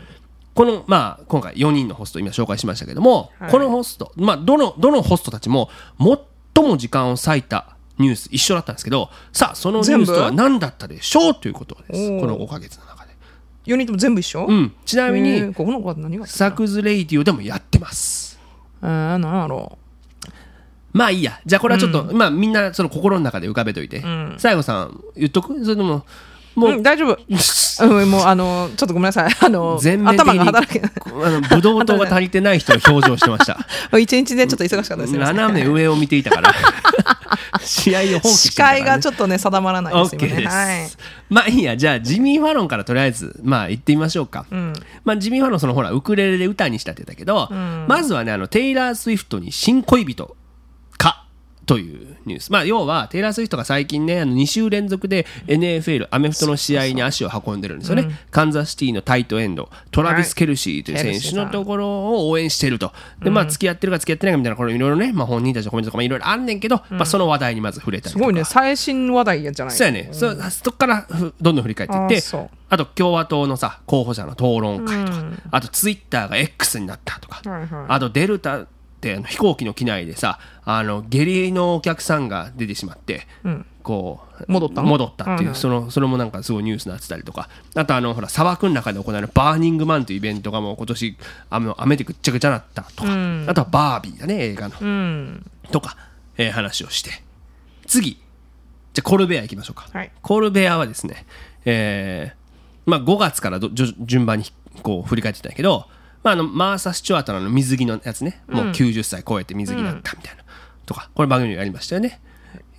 [0.56, 5.68] この、まあ、今回4人のホスト今紹介しましたけども、はいこのホスト、まあ、どの、どのホストたちも
[6.54, 12.20] 最も時間を割いたニュース一緒だったんですけど、さあ、そのニュースとは何だったでしょうということです。
[12.20, 13.12] この5ヶ月の中で。
[13.66, 14.46] 4人とも全部一緒？
[14.46, 14.72] うん。
[14.84, 18.38] ちなみえに、ーここの子は何がサクズレイディオでもやってます。
[18.82, 19.76] えー、何やろ？
[20.92, 21.40] まあいいや。
[21.44, 24.02] じゃあこれはちょっと、まあみんなその心の中で浮かべといて。
[24.38, 25.62] 西郷さん、言っとく？
[25.64, 26.04] それとも、う
[26.56, 27.18] もう、うん大丈夫。
[27.84, 29.36] うんもうあのちょっとごめんなさい。
[29.40, 33.66] あの頭が働けあのブドウ糖が足りてない人の表情してました。
[33.98, 35.12] 一日でちょっと忙しかったです。
[35.12, 36.54] ね斜め上を見ていたから。
[37.60, 40.46] 試合を放棄してね、界がちょっとね定まらないですね。
[40.46, 40.88] はい。
[41.28, 44.72] まあいいやじゃあジミー・ファロンからとりあえずまあ行ってみましょうか、ん。
[45.04, 47.50] まあ、ジミー・ファロンそのほらウクレレで歌にしたって言ったけど、
[47.86, 50.26] まずはねあのテイラー・スウィフトに新恋人。
[50.26, 50.34] か
[51.66, 62.92] というニュース、まあ、要はテイラー・スウィフトが最近ねあの2週連続で NFL アメフトの試合に足を運んでるんですよね、カンザスシティのタイトエンドトラビス・ケルシーという選手のところを応援してると。
[63.22, 68.24] で、まあ、付き合ってるか付き合ってないかみたいなこれいろいろね、まあ、本人たちのコメントとかもいろいろあんねんけど、まあ、その話題にまず触れたりとか。
[68.24, 68.44] すごいね。
[68.44, 77.84] 最新話題じゃないそうやね、そそこからふどんどん振り返っていってあと共和党のさ候補者の討論会とか、あとツイッターが X になったとか、はいはい。
[77.88, 78.66] あとデルタ
[79.14, 83.26] あの飛行機の機内でさあの下痢のお客さんが出てしまって、
[83.82, 84.88] こう戻ったの？
[84.88, 85.54] 戻ったっていう、うん。
[85.54, 87.48] そのそれもなんかすごいニュースになってたりとか。
[87.74, 91.16] あとあのほら砂漠の中で行われるバーニングマンというイベントがもう今年
[91.50, 93.10] 雨雨でぐっちゃぐちゃなったとか、
[93.46, 95.50] あとはバービーだね映画の、うん。
[95.70, 95.96] とか、
[96.36, 97.10] えー話をして。
[97.86, 98.12] 次。
[98.94, 100.10] じゃあコルベア行きましょうか、はい。
[100.22, 101.26] コルベアはですね、
[101.64, 103.60] えーまあ、5月から
[104.00, 104.44] 順番に
[104.82, 105.86] こう振り返ってたんやけど、
[106.26, 108.42] まあ、あのマーサ・スチュワートの水着のやつね。
[108.48, 110.42] もう90歳超えて水着になったみたいな、
[110.84, 112.20] とかこれ番組でやりましたよね。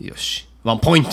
[0.01, 0.49] よし。
[0.65, 1.11] ワンポイント。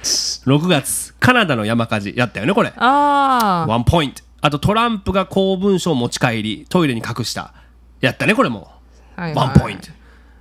[0.00, 2.72] 6月カナダの山火事やったよねこれ。
[2.76, 4.22] ああワンポイント。
[4.40, 7.52] あとトランプが公文書を持ち帰りトイレに隠した。
[8.00, 8.70] やったねこれも。
[9.16, 9.88] はいワンポイント。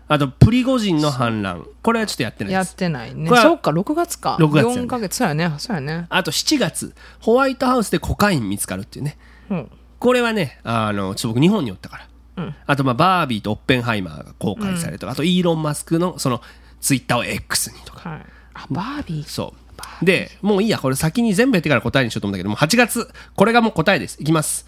[0.10, 1.66] あとプリゴジンの反乱。
[1.82, 3.28] これはちょっとやってないやっですてないね。
[3.28, 4.38] そうか6月か。
[4.40, 4.82] 6月やね。
[4.82, 5.16] 4ヶ月。
[5.16, 5.52] そうやね。
[5.58, 6.06] そうやね。
[6.10, 9.18] あと7月ホワイトハウスでコカイン見つかるっていうね。
[9.50, 12.08] うんこれはねあのちょっと僕日本におったか
[12.38, 16.42] ら、あとまあバービーとオッペンハイマーが公開されるとか、あとイーロン・マスクのその
[16.80, 18.10] ツイッターを X にとか。
[18.10, 18.26] はい。
[18.54, 19.24] あバービー？
[19.24, 19.54] そ
[20.02, 20.06] う。
[20.06, 20.80] でもういいや。
[20.80, 23.08] これ先に全部やってから答えにしようと思うんだけども8月。
[23.36, 24.18] これがもう答えです。
[24.20, 24.68] いきます。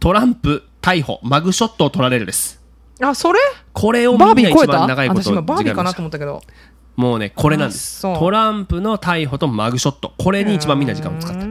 [0.00, 2.60] トランプ逮捕マグショットを取られるです。
[3.00, 3.40] あそれ？
[3.72, 4.78] これをバービー超えた？
[4.78, 6.42] 番長いこと私今バービーかなと思ったけど。
[6.96, 8.02] もうねこれなんです。
[8.02, 10.14] トランプの逮捕とマグショット。
[10.18, 11.46] これに一番みんな時間を使った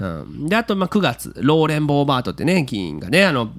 [0.00, 3.50] うん、であとま9月ローレン・ボーバートってね議員がねあの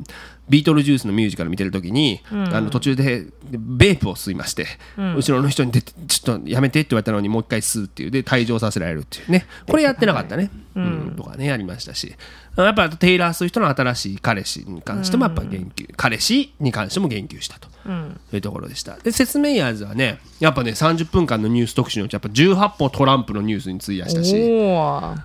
[0.49, 4.65] ビートルジュースのミュージカル見てる時に、あの途中でベープを吸いまして、
[4.97, 9.45] 後ろの人に出てちょっとやめてって言われたのにもう一回吸うっていうで退場させられるっていうね。
[9.67, 11.13] これやってなかったね、うん。
[11.15, 12.15] とかねやりましたし。
[12.55, 17.69] やっぱテイラー・スウィフトの新しい彼氏に関してもやっぱ言及、彼氏に関しても言及したと。
[18.29, 18.97] というところでした。
[18.97, 24.31] で説明やーズはねやっぱね30分間のニュース特集のうちやっぱ18本トランプのニュースに費やしたし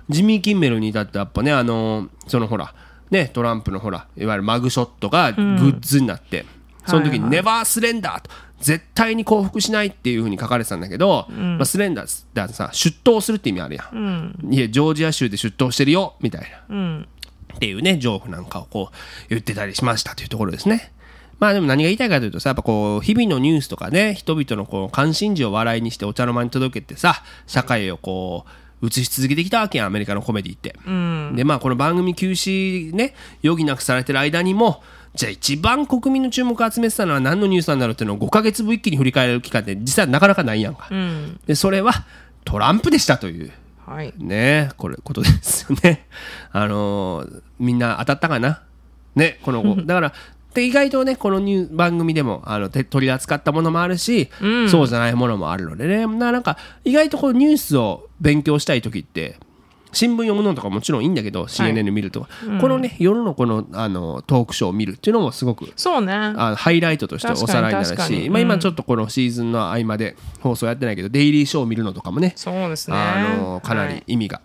[0.09, 2.73] ジミー・キンメルに至ってやっぱねあのーそのほら
[3.11, 6.45] ねトランプのほらいわゆるマグショットがグッズになって、
[6.85, 17.05] その時に「ネバースレンダー」と絶対に降伏しないっていうふうに書かれてたんだけど、まあ、スレンダーってさ出頭するって意味あるやん、いやジョージア州で出頭してるよみたいな、
[17.55, 18.95] っていうねジョークなんかをこう
[19.29, 20.91] 言ってたりしましたというところですね。
[21.39, 28.49] まあでも何が言いたいかというとさ、やっぱこう、日々のニュースとかね、人々のこう関心事を笑いにしてお茶の間に届けてさ、社会をこう、
[28.83, 30.75] 映し続けてきたわけやん、アメリカのコメディって。
[31.35, 34.83] で、まあこの番組休止ね、余儀なくされてる間にも、
[35.15, 40.89] じゃあ一番国民の注目を集めてたのは何のニュースなんだろうっていうのを5ヶ月分一気に振り返れる期間って実際なかなかないやんか。
[41.47, 41.93] で、それは
[42.43, 43.51] トランプでしたという。
[43.85, 46.07] はいねこれことですよね。
[46.51, 48.61] あのーみんな当たったかな？
[49.15, 50.13] ねこの子 だから
[50.55, 54.29] で意外とねこのニュー番組でもあのて取り扱ったものもあるし、
[54.71, 56.07] そうじゃないものもあるのでね。
[56.07, 59.37] ななんか意外とこうニュースを勉強したい時って
[59.91, 62.29] 新聞読むのとかもちろんいいんだけど、CNN 見るとか、
[62.61, 66.13] このね夜のこのあのトークショーを見るっていうのもすごくそうね。
[66.13, 72.33] あのハイライトとしておさらいになるし、まあ、今ちょっとこのシーズンの合間で放送やってないけど、デイリーショーを見るのとかもね。
[72.35, 72.97] そうですね。
[72.97, 73.95] あのかなはい。
[73.95, 74.41] り意味が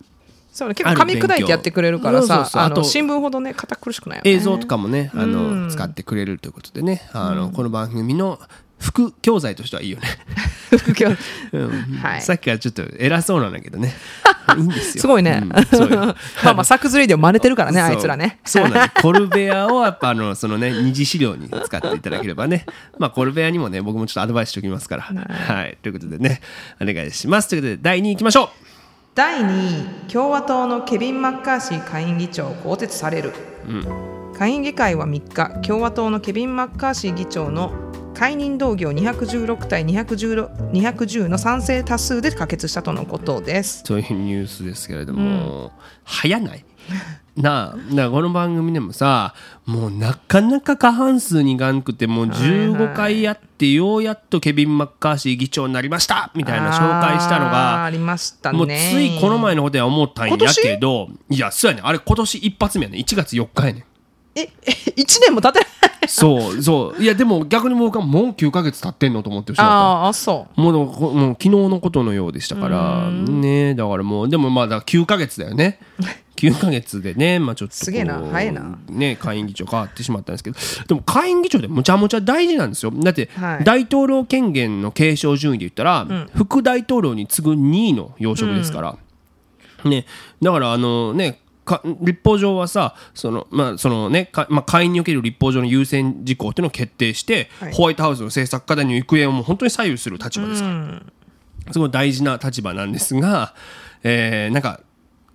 [0.53, 0.75] そうね。
[0.75, 4.31] 結構噛み砕いてやってくれるからさあとの新聞ほどね堅苦しくないよね。
[4.31, 8.41] 映像とかもね、あの使ってくれるということでね、あのこの番組の
[8.79, 10.09] 副教材としてはいいよね、
[10.77, 11.11] 副業
[11.53, 11.71] うん。
[12.03, 12.23] はい。
[12.23, 13.95] さっきからちょっと偉そうなんだけどね。
[14.57, 15.03] いいんですよ。
[15.03, 15.43] すごいね。
[15.45, 15.67] うん。
[15.67, 18.41] そうよまあまあサクズレイディオ真似てるからねあいつらね。
[18.45, 19.03] そうなんです。
[19.03, 22.65] コルベアをやっぱあのそのね二次資料に使っていただければね。
[22.99, 25.03] まあコルベアにもね僕もちょっとアドバイスしておきますから。
[25.03, 25.79] はい。
[25.83, 26.41] ということでね
[26.81, 27.49] お願いします。
[27.49, 28.70] ということで第2位いきましょう
[29.13, 29.47] 第2
[30.07, 33.33] 位共和党のケビン・マッカーシー下院議長更迭される、
[34.39, 37.73] 下院議会は3日共和党のケビン・マッカーシー議長の
[38.15, 43.83] 解任動議を216対 210, 210の賛成多数で可決したとのことです。
[43.85, 45.73] そういうニュースですけれども、
[46.05, 46.65] 早ない？
[47.37, 58.59] なあなあこの番組でもさもうなかなか過半数にがんくてもう15回やってようやっとケビン・マッカーシー議長になりましたみたいな紹介したのがありましたね。
[58.59, 61.83] もうついこの前のことや思ったんやけどいやそうやね。
[61.83, 62.99] んあれ今年一発目やね。
[62.99, 63.85] ん1月4日やねん。
[64.35, 66.09] ええ1年も経ってない？
[66.09, 67.03] そうそう。
[67.03, 70.09] いやでも逆に僕はもう9ヶ月経ってんのと思ってしまった。
[70.09, 70.61] あそう。
[70.61, 75.79] もうもう昨日のことのようでしたからねだからもうでもまあだから9ヶ月だよね
[76.41, 78.79] 9ヶ月でねまあちょっとこうすげえな早いな。
[78.89, 82.91] ね下院議長変わってしまったんですけどでも下院議長でむちゃむちゃ大事なんですよ。
[82.91, 83.65] だってはい。
[83.65, 88.99] 大統領権限の継承順位で言ったら、副大統領に次ぐ2位の要職ですから、
[89.85, 90.07] ね、
[90.41, 97.73] だからあのねか立法上はさその、まあそのねかまあ、会員における立法上の優先事項っていうのを決定して、はい。
[97.73, 103.55] ホワイトハウスの政策課題の行方をもう本当に左右する立場ですから、すごい大事な立場なんですが、
[104.03, 104.81] えーなんか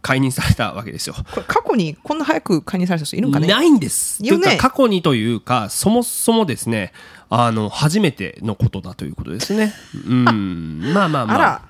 [0.05, 1.15] 解任されたわけですよ。
[1.31, 3.47] これ過去にこんな早く解任された人いるんかね？
[3.47, 4.23] ないんです。
[4.23, 6.93] いるね過去にというかそもそもですね
[7.27, 9.73] あの初めてのことだということですね。
[10.07, 11.61] うんまあまあまああら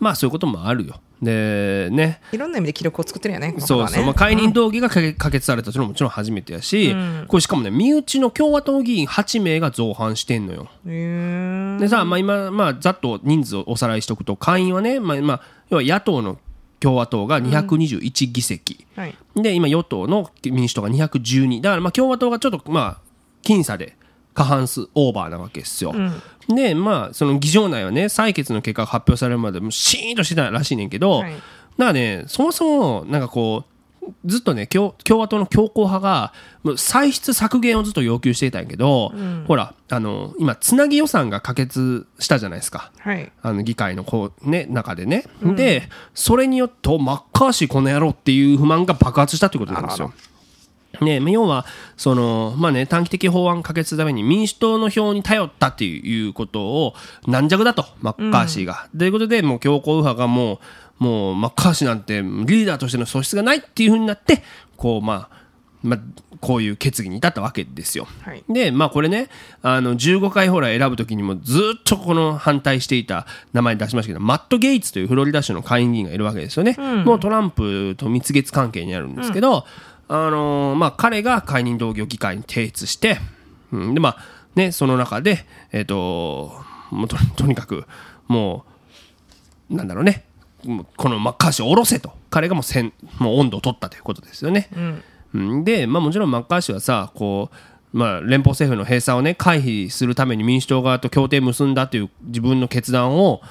[0.00, 1.00] まあそういうこともあるよ。
[1.22, 6.96] でねいろんな意味で記録を作ってるよねそうそう、まあ、解任動議が可決されたというのはもちろん初めてやし、
[7.28, 10.68] これしかもね身内の共和党議員8名が造反してんのよ。
[10.84, 16.38] でさ、まあ、今、まあ、ざっと人数をおさらいしておくと下院はね、まあまあ、要は野党の
[16.82, 19.16] 共和党が221議席、はい。
[19.36, 23.00] で今与党の民主党が212だからまあ共和党がちょっとまあ
[23.44, 23.96] 僅差で
[24.34, 25.94] 過半数オーバーなわけですよ。
[26.48, 31.32] でまあその議場内はね採決の結果が発表されるまでもうシーンとしてたらしいねんけど、はい。
[31.32, 31.42] だか
[31.76, 33.71] らねそもそもなんかこう
[34.24, 36.32] ずっとね共共和党の強硬派が
[36.76, 39.12] 歳出削減をずっと要求していたんやけど、
[39.46, 42.90] ほらあの今つなぎ予算が可決したじゃないですか。
[42.98, 50.12] はいあの議会のこう、ね、中でね、でそれによってマッカーシーこの野郎っていう不満が爆発したということなんですよ。
[51.00, 51.64] ね、要は
[51.96, 56.94] その、まあね、短期的法案可決するために民主党の票に頼ったっていうことを
[57.26, 58.88] 軟弱だとマッカーシーが。
[58.96, 60.58] ということでもう強硬右派がもう
[61.02, 64.44] もうマッカーシーなんてリーダーとしての素質がないっていうふうになって
[64.76, 65.42] こう、まあ
[65.82, 66.00] まあ、
[66.40, 68.06] こういう決議に至ったわけですよ。
[68.20, 68.44] はい。
[68.48, 69.28] でまあこれね
[69.62, 79.64] あの15回ほら選ぶ時にもずっとこの反対していた名前出しましたけどマット・ゲイツというフロリダ州の下院議員がいるわけですよね、もうトランプと蜜月関係にあるんですけど、
[80.06, 83.18] あのーまあ、彼が解任動議を議会に提出して、
[83.72, 84.16] うん、でまあ
[84.54, 86.52] ねその中でえっ、と
[86.92, 87.86] もうととにかく
[88.28, 88.64] も
[89.70, 90.26] うなんだろうね
[90.96, 92.12] このマッカーシーを下ろせと。
[92.30, 94.68] 彼がもうせんもう温度を取ったということですよね。
[95.34, 95.64] うん。
[95.64, 97.50] で、まあ、もちろんマッカーシーはさこ
[97.94, 103.42] う、まあ、連邦政府の閉鎖を、ね、回避するために民主党側と協定結んだという自分の決断を、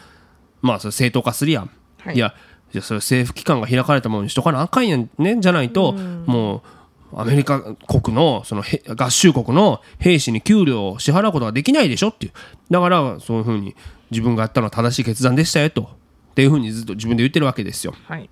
[0.62, 1.70] まあ、それ正当化するやん。
[2.00, 2.16] はい。
[2.16, 2.34] いや
[2.74, 6.64] いやそれ政府機関が開かれたものにしとかなあかんやんねじゃないと、も
[7.12, 12.32] うアメリカ国のそのへ合衆国の兵士に給料を支払うことができないでしょっていう。
[12.70, 13.76] だからそういうふうに
[14.10, 15.90] 自分がやったのは正しい決断でしたよと
[16.32, 17.94] っていうふうにずっと自分で言ってるわけですよ。
[18.08, 18.30] はい。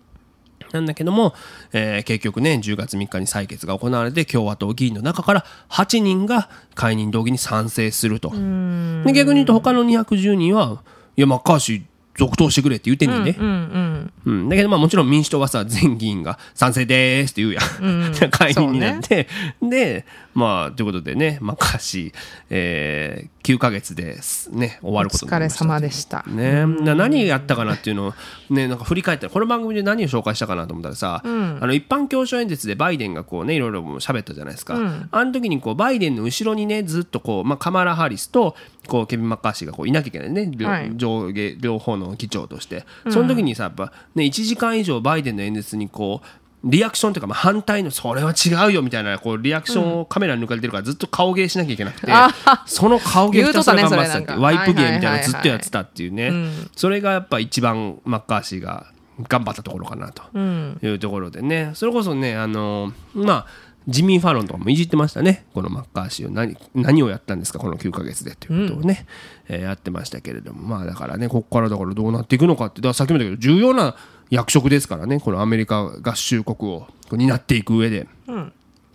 [0.71, 1.33] なんだけども、
[1.73, 8.29] えー結局ね10月3日に採決が行われて共和党議員の中から8人が解任動議に賛成すると。
[8.29, 10.83] で逆に言うと他の210人は
[11.17, 11.83] いやマッカーシー
[12.19, 19.27] 続投してくれって言ってんねんね、うんうんうん、だけどまあもちろん民主党はさ全議員が賛成でーすって言う やん、解任になって、
[19.61, 22.13] でまあということでねマッカーシー、
[22.49, 25.65] えー9ヶ月ですね終わることになりました。
[25.65, 26.23] お疲れ様でした。
[26.27, 28.13] ね、な何やったかなっていうのを、
[28.51, 34.75] ね、なんか振り返ったらこの番組で何を紹介したかなと思ったらさ、あの一般教書演説でバイデンがこうねいろいろ喋ったじゃないですか、
[35.11, 38.55] あの時にこうバイデンの後ろにねずっとこう、まあ、カマラ・ハリスと
[38.89, 40.91] こうケビン・マッカーシーがこういなきゃいけないね、両はい。
[40.95, 42.85] 上下両方の議長として。
[43.09, 46.27] その時にさやっぱ、ね、1時間以上バイデンの演説にこう
[46.63, 52.29] リアクションというか、まあ、反対のそれは違うよみたいなこうリアクションをカメラに抜かれてるからずっと顔芸しなきゃいけなくて、あ
[52.65, 56.31] その顔芸ひたすら頑張ってたってねワイプ芸みたいなのずっとやってたっていうね、
[56.75, 58.91] それがやっぱ一番マッカーシーが
[59.29, 61.71] 頑張ったところかなというところでね。
[61.75, 63.47] それこそねあのまあ
[63.89, 65.45] ジミー・ファロンとかもいじってましたね。
[65.53, 66.31] このマッカーシーを。
[66.31, 67.59] 何何をやったんですか？
[67.59, 69.05] この9ヶ月でということをね、
[69.47, 70.67] えーやってましたけれども。
[70.67, 72.81] まあだからねここからだからどうなっていくのかって。
[72.81, 73.95] だからさっきも言ったけど重要な
[74.29, 75.19] 役職ですからね。
[75.19, 76.87] このアメリカ合衆国を。
[77.11, 78.07] 担っていく上で。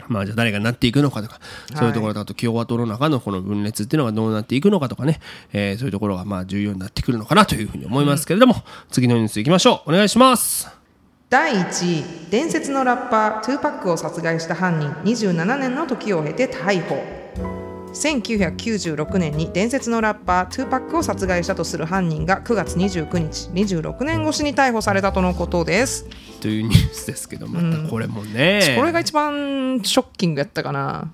[0.06, 1.40] まあじゃあ誰がなっていくのかとか、
[1.74, 5.18] そういうところだと共和党の中のこの分裂っていうのがどうなっていくのかとかね、
[5.52, 8.54] えーそういうところがまあ重要になってくるのかなというふうに思いますけれども、
[8.90, 9.90] 次のニュースいきましょう。
[9.90, 10.83] お願いします。
[11.34, 17.02] 第1位伝説のラッパートゥーパックを殺害した犯人27年の時を経て逮捕。
[17.92, 26.06] 1996年に伝説のラッパートゥーパックを殺害したとする犯人が9月29日26年越しに逮捕されたとのことです。
[26.40, 31.10] というニュースですけど、またこれもね、これが一番ショッキングやったかな。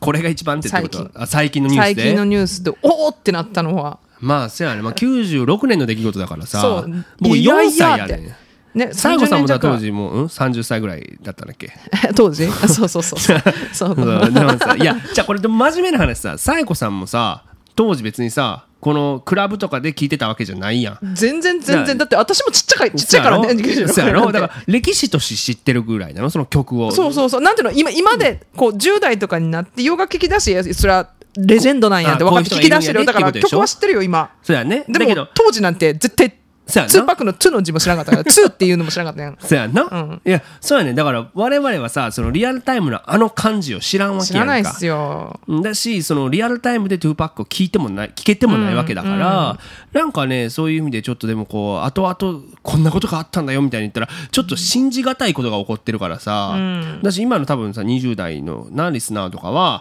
[0.00, 1.10] これが一番ってこと最近。
[1.14, 2.02] あ最近のニュースで？
[2.02, 4.00] 最近のニュースでおおってなったのは。
[4.18, 7.04] まあせやね、まあ、96年の出来事だからさそう。
[7.20, 8.08] 僕いや4いやって。
[8.08, 8.36] 歳やね
[8.74, 9.68] ね西郷さんもだ30年弱。
[9.74, 11.72] 当時もう、うん、30歳ぐらいだったんだっけ？
[12.14, 12.46] 当時？
[12.46, 13.18] あそうそうそう。
[13.20, 13.40] そう。
[13.72, 17.44] そうそういやじゃあこれでも真面目な話さ紗栄子さんもさ
[17.76, 20.98] 当時別にさこのクラブとかで聞いてたわけじゃないやん。
[21.14, 21.98] 全然全然。
[21.98, 23.48] だって私もちっちゃいちっちゃいからね。
[23.88, 24.32] そう やろ？
[24.32, 26.30] だ96から歴史として知ってるぐらいなの？
[26.30, 26.90] その曲を。
[26.90, 27.40] そうそうそう。
[27.42, 27.72] なんていうの？
[27.72, 33.04] 今今でこう10代とかになって洋楽聴き出しそれはレジェンドなんやってあ分かって聞き出してるよ。
[33.04, 34.30] だから曲は知ってるよ今。
[34.42, 34.84] そうやね。
[34.88, 36.34] でも当時なんて絶対
[36.70, 36.94] そうやな。
[36.94, 39.36] 2パックの2の字も知らなかったから 2っていうのも知らなかったやん。
[39.40, 40.20] そうやんな、ん。
[40.24, 40.94] いやそうやね。
[40.94, 44.46] だから我々はさそのリアルタイムのあの感じを知らんわけやんか。
[44.46, 45.40] 知らないっすよ。
[45.62, 49.58] だしそのリアルタイムで2パックを聞いてもない聞けてもないわけだから、
[49.92, 56.56] なんかねそういう意味でちょっとでもこう後々こんなことがあったんだよみたいに言ったらちょっと信じがたいことが起こってるからさ、
[57.02, 59.80] だし今の多分さ20代のなリスナーとかは、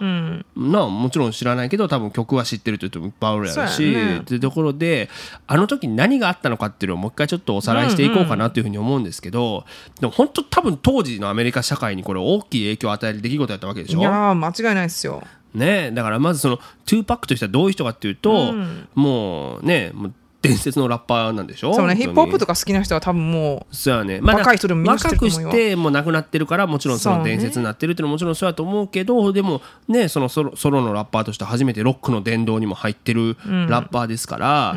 [0.56, 4.18] なあもちろん知らないけど多分曲は知ってるって人もいっぱいおるやろし、ね。
[4.20, 5.10] っていうところで
[5.48, 9.66] あの時に何があったのかっていうのをもう一回ちょっとおさらいしていこうかなというふうに思うんですけど、
[10.00, 14.00] でも本当多分当時のアメリカ社会にこれ大きい影響を与える出来事やったわけでしょ？
[14.00, 15.24] いやー間違いないっすよ。
[15.54, 18.54] ねだからまずその2パックとしてはどういう人かっていうと、
[18.94, 21.74] もうねもう伝説のラッパーなんでしょ？
[21.74, 34.76] そうねヒップホップとかか好きな人は多分もそうやね、若い人でもみんな知って若くしてもう亡くなってるからもちろんその伝説になってるっていうのはもちろんそうやと思うけどでもねそのソロソロのラッパーとして初めてロックの殿堂にも入ってるラッパーですから、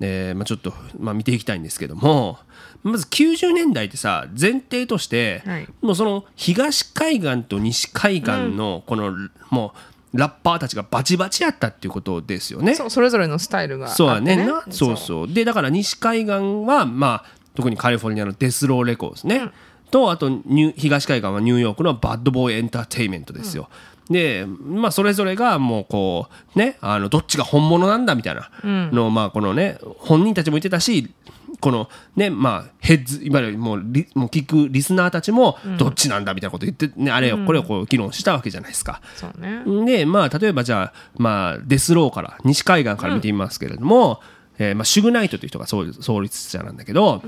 [0.00, 2.38] えーまあ、ちょっと、まあ、見ていきたいんですけども
[2.82, 5.68] まず90年代ってさ前提として、はい。
[5.82, 9.14] もうその東海岸と西海岸のこの、
[9.50, 9.78] もう
[10.12, 12.72] ラッパーたちがバチバチやったっていうことですよね。
[12.72, 14.36] うそうそれぞれのスタイルがあって、そうやね。
[14.36, 14.92] んな、そう。
[14.94, 15.32] うそう。
[15.32, 16.32] でだから西海岸
[16.66, 19.50] はまあ特にカリフォルニアのデスローレコーですね、
[19.90, 23.68] とあとニュ東海岸はニューヨークのバッドボーイエンターテインメントですよ、
[24.08, 31.12] でまあそれぞれがもうこうねあのどっちが本物なんだみたいなのを、まあこのね本人たちも言ってたし
[31.60, 39.00] このねまあヘッズいわゆるもうリもう聞くリスナーたちもどっちなんだみたいなこと言って、ね、あれよこれをこう議論したわけじゃないですか。
[39.16, 39.62] そうね。
[39.84, 44.20] でまあ例えばじゃあ、まあ、デスローから西海岸から見てみますけれども、
[44.58, 47.22] えーまあ、シュグナイトという人が創立創立者なんだけど、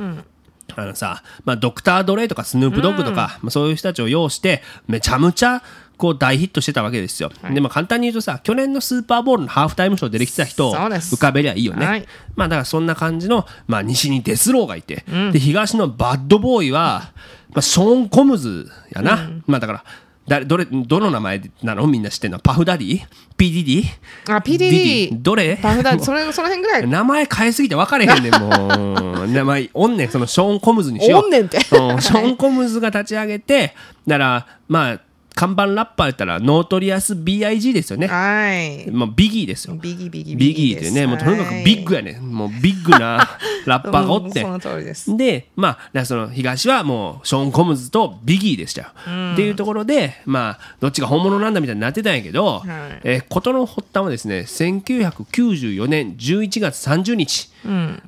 [0.76, 5.62] あのさ、まあ、ドクター・ドレイとかスヌープ・ドッグとか、まあ、そういう人たちを擁してめちゃめちゃ
[5.97, 12.07] こう大ヒットしてたわけですよ、でまあ簡単に言うとさ去年のスーパーボールのハーフタイムショー出てきてた人を浮かべりゃいいよね、はい。
[12.34, 17.12] まあだからそんな感じの、まあ、西にデスローがいて、で東のバッドボーイは、
[17.51, 19.84] まあ、ショーン・コムズやな、まあだから
[20.26, 21.86] 誰どれどの名前なの？
[21.88, 22.38] みんな知ってんの？
[22.38, 23.01] パフダディ
[23.36, 23.84] ?PDD?
[24.28, 25.22] あ PDD ディディ。
[25.22, 25.59] どれ？
[25.61, 26.86] パフダそれその辺ぐらい。
[26.86, 29.26] 名前変えすぎて分かれへんねんもう。
[29.26, 31.24] 名前おんねんそのショーン・コムズにしよう。
[31.24, 31.57] おんねんて。
[31.57, 31.62] うん
[32.01, 33.74] ショーン・コムズが立ち上げて
[34.07, 35.01] だからまあ
[35.35, 38.07] 看板ラッパーやったらノートリアス BIG ですよね。
[38.07, 38.91] はい。
[38.91, 39.74] まあビギーですよ。
[39.74, 43.28] ビギビギビギーっていうねもうとにかくビッグやねもうビッグな
[43.66, 44.43] ラッパーがおって。
[44.43, 45.16] うんその通りです。
[45.16, 48.89] でまあその東はもうショーン・コムズとビギーでしたよ、
[49.33, 53.01] っていうところでまあどっちが本物なんだみたいになってたんやけど、はい。
[53.05, 57.51] えー事の発端はですね1994年11月30日、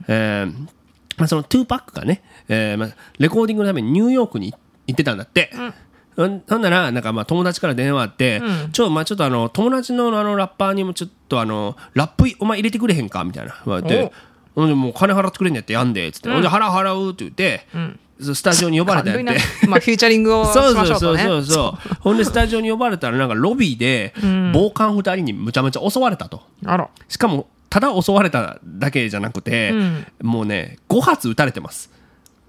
[0.09, 0.53] えー
[1.17, 4.53] まあ、その2パックがね、えーまあ、レコーディングのためにニューヨークに
[4.87, 5.51] 行ってたんだって。
[6.17, 8.41] ほんならなんかまあ友達から電話あって、
[8.73, 13.25] ちょまあちょっとあの友達のあのラッパーにもちょっとあのラップお前入れてくれへんか？
[13.25, 13.61] みたいな。
[13.65, 14.13] 言われて
[14.55, 16.43] ほんでもう金払ってくれんねやってやんでっつって、ほん。
[16.43, 17.67] で払う払うって言って、
[18.21, 19.67] スタジオに呼ばれたんやって。
[19.67, 21.95] まあフューチャリングをしそうましそうそうょうそうそう。
[22.01, 24.15] ほんでスタジオに呼ばれたらなんかロビーで
[24.53, 26.43] 暴漢2人にむちゃむちゃ襲われたと。
[26.65, 26.89] あら。
[27.09, 29.73] しかもただ襲われただけじゃなくて、
[30.23, 31.91] もうね5発撃たれてます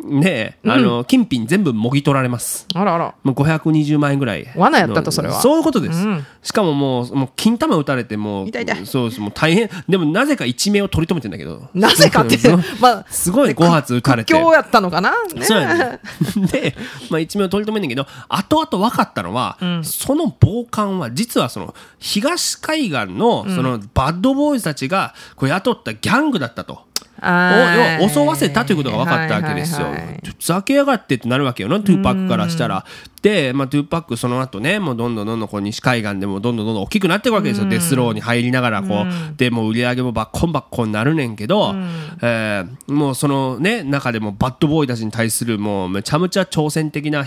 [0.04, 2.68] で、あの金品全部もぎ取られます。
[2.76, 3.16] あらあら。
[3.24, 5.42] もう520万円ぐらい罠やったとそれは。
[5.42, 6.00] そういうことです、
[6.44, 8.86] しかももうもう金玉打たれてもう痛い痛い。
[8.86, 9.70] そうですもう大変。
[9.88, 11.70] でもなぜか一命を取り留めてんだけど。
[11.74, 12.38] なぜかって。
[12.38, 14.34] そうまあすごい5発撃たれて。
[14.34, 15.12] 苦境やったのかな？
[15.34, 16.00] ねそうやね。
[16.52, 16.76] で、
[17.10, 26.82] まあ、一命を取り留めんねんけど、後々分かったのは、その暴漢は、実はその、東海岸の、その、バッドボーイズたちが、こう雇ったギャングだったと。
[27.22, 29.88] 襲わせたということが分かったわけですよ。
[29.88, 32.86] はいはいはいふざけやがってってなるわけよな、トゥーパックからしたら。
[33.22, 37.70] で、まあ、トゥーパックその後ね、もうどんどんどんどんこう西海岸でもどんどんどんどん大きくなっていくわけですよ。
[37.70, 41.74] デスローに入りながら、こう、で、もう売り上げもバッコンバッコンになるねんけど、
[42.22, 47.26] えーもうそのね、中でもバッドボーイたちに対するもうめちゃめちゃ挑戦的な、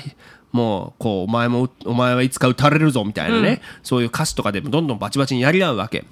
[0.53, 6.05] もう、こう、お前も、お前はいつか撃たれるぞみたいなね、そういう歌詞とかでもどんどんバチバチにやり合うわけ。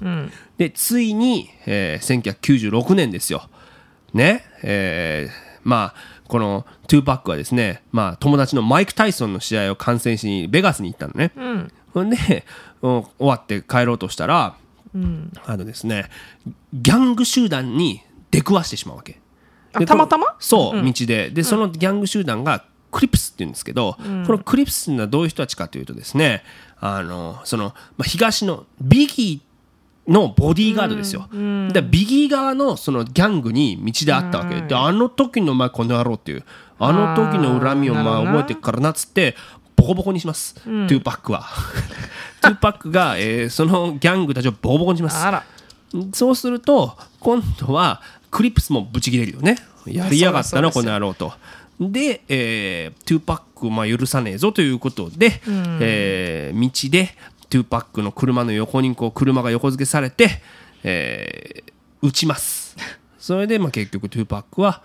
[0.58, 2.32] で、ついに、えー
[2.72, 3.48] 1996年ですよ。
[4.16, 5.94] ね、えーまあ、
[6.28, 11.32] このトゥーパックはですね、まあ、友達のマイク・タイソンの試合を観戦しにベガスに行ったのね。
[11.92, 12.10] ほん。
[12.10, 12.44] で、
[12.82, 14.56] うん終わって帰ろうとしたら、
[15.46, 16.08] あのですね、
[16.72, 19.20] ギャング集団に出くわしてしまうわけ。
[19.86, 20.36] たまたま？
[20.38, 21.30] そう、道で。
[21.30, 26.44] で、そのギャング集団がクリプスって言うんですけど、このクリプスっていうのはどういう人たちかというとですね、
[26.80, 29.45] あの、その、まあ、東のビギー
[30.08, 31.28] のボディーガードですよ。
[31.72, 34.60] でビギー側のそのギャングに道で会ったわけ。
[34.62, 36.44] で、あの時のお前この野郎っていう、
[36.78, 39.34] あの時の恨みをまあ覚えてっからなっつって、
[39.74, 40.54] ボコボコにします。
[40.54, 41.46] トゥーパックは。
[42.40, 45.16] トゥーパックが、えーそのギャングたちをボコボコにします。
[46.12, 51.32] そうすると今度はクリプスもブチ切れるよねやりやがったなこの野郎と
[51.80, 55.40] で、えー、トゥーパックをまあ許さねえぞということで、
[55.80, 57.10] えー道で
[57.48, 60.42] トゥーパックの車の横にこう車が横付けされて、
[60.82, 62.76] えー撃ちます。
[63.18, 64.82] それでまあ結局トゥーパックは、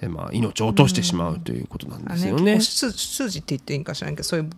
[0.00, 2.42] えーまあ、命を落としてしまうということなんですよね。
[2.42, 4.50] ね、お数数字って言っていいんか知らんけどそういう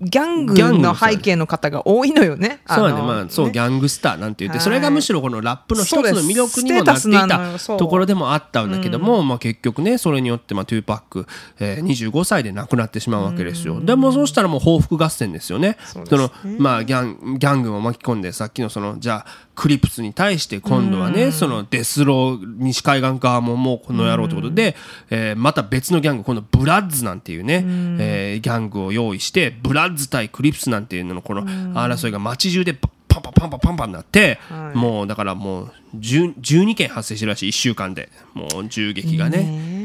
[0.00, 2.60] ギャングのの背景の方が多いのよね。
[2.66, 3.52] そうだねのまあそう、ね。
[3.52, 11.26] ギャングスターなんて言って、はいそれがむしろこのラップの一つの魅力にもなっていたところでもあったんだけども、まあ、結局ねそれによってまあトゥーパック、
[11.60, 15.76] えー、25歳で亡くなってしまうわけですよ、でもそうしたらもう報復合戦ですよね。
[15.84, 16.06] そね。
[16.10, 24.76] のまあ、ギャンギャングも巻き込んでさっきのそのじゃあクリプスに対して今度はね、そのデスロー西海岸側ももうこの野郎ということで、
[25.10, 27.64] えーまた別のギャング今度ブラッズなんていうね、
[27.98, 39.76] えーギャングを用意してブラッズ対クリプスなんていうののこの争いが街中でパンパンパンパンパンパンになって、はいもうだからもう10 12件発生してるらしい1週間でもう銃撃がね。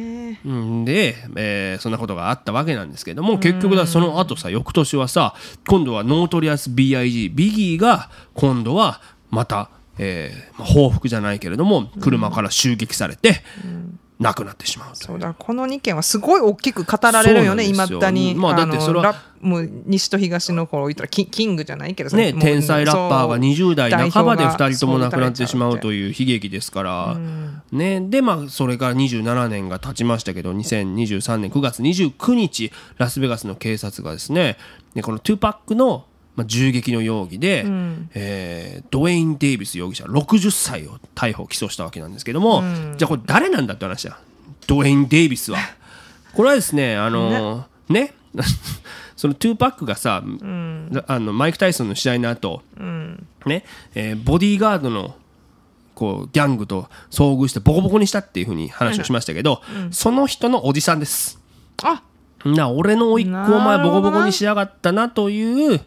[0.86, 5.36] で、えーそんなことがあったわけなんですけども結局だその後さ翌年はさ
[5.68, 13.43] 今度はノートリアス BIG ビギーが今度はまた、えーまあ報復じゃないけれども車から襲撃されて
[14.22, 18.00] 亡くなってしまうとそうだこの2件はすごい大きく語られるよねいそうなんですよ。
[18.00, 27.18] まだに、まあだってのそれはもう西と東の頃言ったらキキングじゃないけどね、天才ラッパーが20代半ばで2人とも亡くなってしまうという悲劇ですから、
[27.72, 34.58] ね、でまあそれから27年が経ちましたけど2023年9月29日ラスベガスの警察がですね
[34.94, 36.06] でこのトゥーパックの
[36.36, 37.66] まあ銃撃の容疑で、
[38.14, 42.64] えードウェイン・デイビス容疑者60歳を逮捕・起訴したわけなんですけども、
[42.98, 44.20] じゃあこれ誰なんだって話だ。
[44.68, 45.60] ドウェイン・デイビスは。
[46.34, 48.14] これはですねあのーね。
[49.18, 50.24] そのトゥーパックがさ、
[51.08, 52.64] あのマイク・タイソンの試合の後、
[53.46, 53.66] ね。
[53.94, 55.16] えーボディーガードの
[55.94, 59.62] こうギャングと遭遇してボコボコにしたっていうふうに話をしましたけど、
[59.92, 61.40] その人のおじさんです。
[61.84, 62.02] あ。
[62.44, 65.82] な俺の甥っ子お前ボコボコにしやがったなという、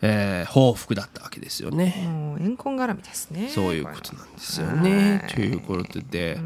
[0.00, 2.06] えー報復だったわけですよね。
[2.06, 5.20] もう怨恨絡みですねそういうことなんですよね。
[5.22, 6.38] はいということで、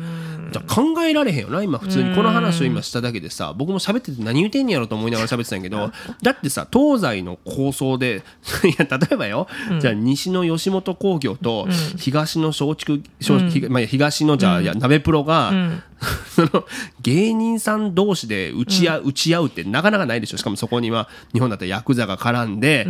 [0.52, 1.48] じゃあ考えられへんよ。
[1.50, 5.92] な、今、普通にこの話を今しただけでさ、僕も喋ってて何言うてんねやろと思いながら喋ってたんやけど、
[6.22, 8.22] だってさ、東西の構想で、
[8.64, 9.46] いや、例えばよ、
[9.80, 15.52] じゃあ西の吉本興業と東の松竹、松ひまあ、東のじゃあ、いや鍋プロが、
[16.34, 16.64] その
[17.00, 20.36] 芸人さん同士で打ち合う、打ち合うってなかなかないでしょ。
[20.36, 22.86] しかもそこには日本だったらヤクザが絡んで、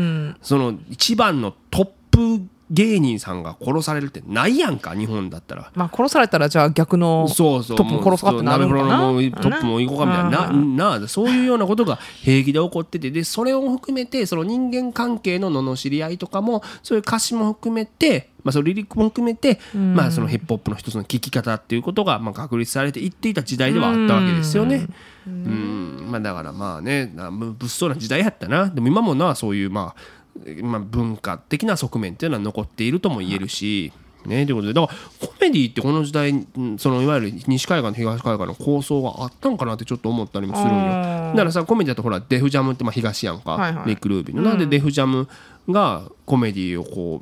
[0.52, 5.70] その一番のトップ芸人さんが殺されるってないやんか、日本だったら。
[5.74, 8.98] まあ殺されたらじゃあ逆のトップも殺すかってなるのかな？
[8.98, 10.48] トップも行こうかみたいな。
[10.48, 11.08] うんなな。
[11.08, 13.10] そういうようなことが平気で起こってて。
[13.10, 24.86] でそれを含めてその人間関係の罵り合いとかもそういう歌詞も含めて、まあ、そのリリックも含めて、まあ、そのヒップホップの一つの聴き方っていうことが、まあ、確立されていっていた時代ではあったわけですよね。
[25.26, 26.06] うん。
[26.08, 28.68] まあ、だからまあねな物騒な時代やったな。
[28.68, 30.21] でも今もなそういうまあ
[30.62, 33.92] まあ、文化的な側面っていうのは残っているとも言えるし、
[34.26, 40.84] ね、ということでだからコメディってこの時代うんそのいわゆる西海岸と東海岸の構想があったんかなってちょっと思ったりもするんよ。
[41.32, 45.28] だからさコメディだとほらデフジャムってまあ東やんか、はいはいニック・ルービーの、なんでデフジャム
[45.68, 47.20] がコメディをこ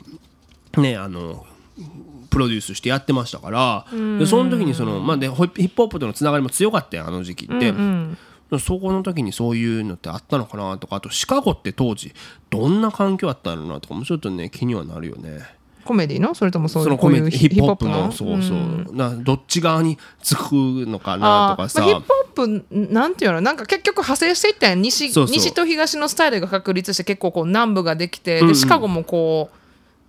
[0.77, 1.47] うねあの
[2.29, 3.87] プロデュースしてやってましたから、
[4.19, 7.73] でその時にその、まあ、でヒップホップとのつながりも強かったよあの時期って。
[8.59, 12.13] そこの時にそういうのってあったのかなとかあとシカゴって当時
[12.51, 15.41] どんな環境あったのかなとかもちょっとね気にはなるよね。
[15.83, 16.35] コメディの？
[16.35, 18.13] それともそういそうコメディヒップホップの？
[18.13, 18.89] そうそう、ん。
[18.93, 23.41] などっち側につくのかなとかさ、まあ、ヒップホップなんていうの？
[23.41, 24.83] なんか結局派生していったやん。
[24.83, 28.53] 西西と東のスタイルが確立して結構こう南部ができて、うんうん。
[28.53, 29.57] でシカゴもこう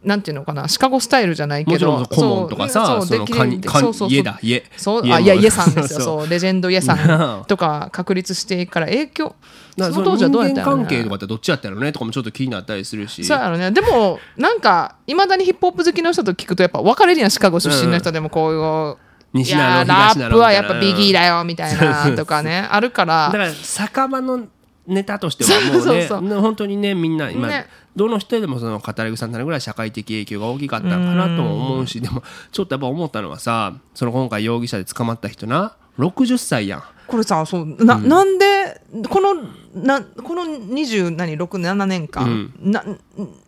[0.03, 4.09] なんていうのかなシカゴスタイルじゃないけもちろどんとかさそうそうそうそう。
[4.09, 4.63] 家だ家。
[4.75, 5.99] そうあいや家さんですよ。
[6.01, 6.29] そうそう。
[6.29, 9.35] レジェンド家さんとか確立してから影響
[9.77, 10.83] その当時はどうやったんやろね。
[10.83, 13.23] 関係とかってどっちやったのねとかもちょっと気になったりするし。
[13.23, 13.69] そうやろね。
[13.71, 23.27] でもなんかいまだにヒップホップ好きの人と聞くとやっぱ分かれるやんシカゴ出身の人でもこういう、い西なのやーラ東なのップはやっぱビギーだだよみたいなとかね あるから。
[23.27, 24.47] だから酒場の
[24.87, 26.21] ネタとしてはもうねそうそうそう。
[26.21, 27.67] ね本当にねみんな今、ね。
[27.95, 39.33] どの人でもその語り草になるぐらい社会的影響が大きかったのかなとも思うしでもちょっとやっぱ思ったのはさその今回容疑者で捕まった人な60歳やんこれさそうな,、なんでこの
[39.73, 42.83] なこの267年間、な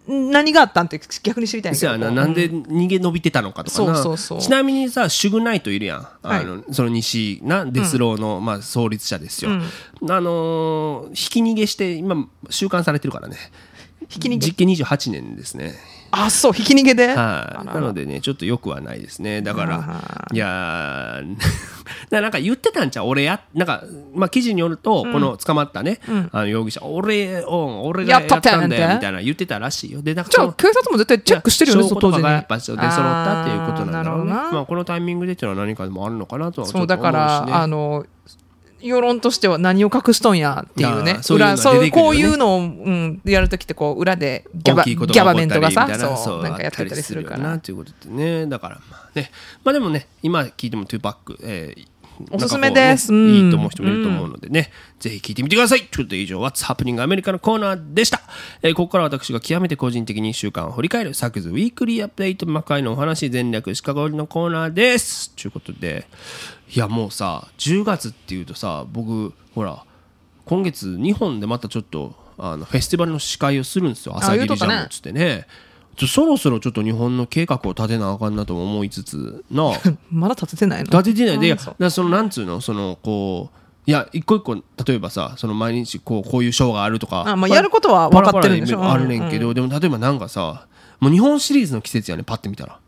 [0.07, 2.05] 何があったんって逆に知りたいんやそけど。
[2.05, 2.23] やな。
[2.23, 3.95] なんで逃げ延びてたのかとかな。
[3.95, 4.39] そうそうそう。
[4.39, 5.99] ちなみにさシュグナイトいるやん。
[6.21, 6.39] はい。
[6.41, 9.55] あの、その西なデスローの、まあ、創立者ですよ、あ
[10.21, 13.37] のー引き逃げして今収監されてるからね。
[14.09, 14.37] ひき逃げ？
[14.37, 15.73] 実刑28年ですね
[16.15, 19.41] あそうひき逃げで、はい、あらなのでねちょっとよくはないですね。
[19.41, 20.01] だかあら
[20.31, 21.35] いやー
[22.11, 23.07] ななんか言ってたんちゃう？
[23.07, 23.83] 俺やなんか、
[24.13, 25.99] まあ、記事によると、この捕まったね、
[26.31, 30.01] あの容疑者俺お俺がやったんだよみたいな言ってたらしいよ。
[30.01, 34.31] でなんかじゃあ警察も絶対チェックしてるよね証拠当時にとかがやっぱ出揃ったっていうことなんだろうね。
[34.31, 34.51] あーなるほどな。
[34.51, 38.05] まあ、このタイミングでっていうのは何かでもあるのかなとはちょっとそうだから、思うしねあの
[38.83, 41.19] 世論としては何を隠しとんやっていうね。
[41.21, 47.57] そう裏そうこういうのを、うん、やるときってこう裏でギャバギャバメントがさそうなんかやってたりするから。
[47.59, 48.45] ということでね。
[48.47, 49.31] だからまあね。
[49.63, 51.87] まあでもね今聞いても2パック、えー
[52.31, 53.13] おすすめです。
[53.13, 53.45] うねうん。
[53.45, 55.79] いいと思う人もいると思うのでね、ぜひ聞いてみてください。
[55.79, 58.21] ということで以上 What's Happening アメリカのコーナーでした、
[58.61, 65.31] えーここから私が極めて個人的に1週間を振り返るサクズウィークリーアップデート魔界のお話全略シカゴりのコーナーです。
[65.35, 66.05] ということで
[66.75, 69.85] いやもうさ10月っていうとさ僕ほら
[70.45, 74.17] 今月日本でまたちょっとあのフェスティバルの司会をするんですよ。
[74.17, 75.47] 朝霧ジャムっつってね。
[75.95, 79.71] ちょそろそろちょっと日本の計画を立てなあかんなとも思いつつな。
[80.09, 80.85] まだ立ててないの？
[80.85, 81.39] 立ててない。
[81.39, 88.83] でそのなんつうのそのこういや一個一個例えばさその毎日こうこういうショーがあるとかあまあやることは分かってるんでしょ。
[88.83, 90.65] あるねんけど、でも例えばなんかさ
[90.99, 92.79] もう日本シリーズの季節やねパッて見たら。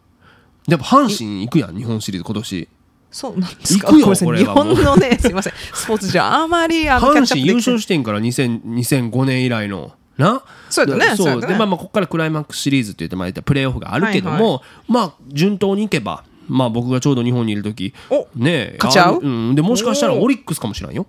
[0.68, 2.68] やっぱ阪神行くやん日本シリーズ今年
[3.16, 3.88] そうなんですか？
[3.88, 5.54] 行くよ日本のね すいません。
[5.74, 10.42] スポーツじゃあまりあの阪神優勝してんから2000 2005年以来のな？
[10.70, 14.60] そうやったねだそうでまあまあここからクライマックスシリーズって言ってまあプレーオフがあるけども、は
[14.90, 19.16] いまあ順当にいけばまあ僕がちょうど日本にいる時おねえ勝ち合う？
[19.16, 21.06] あうんでもしかしたらオリックスかもしれんよ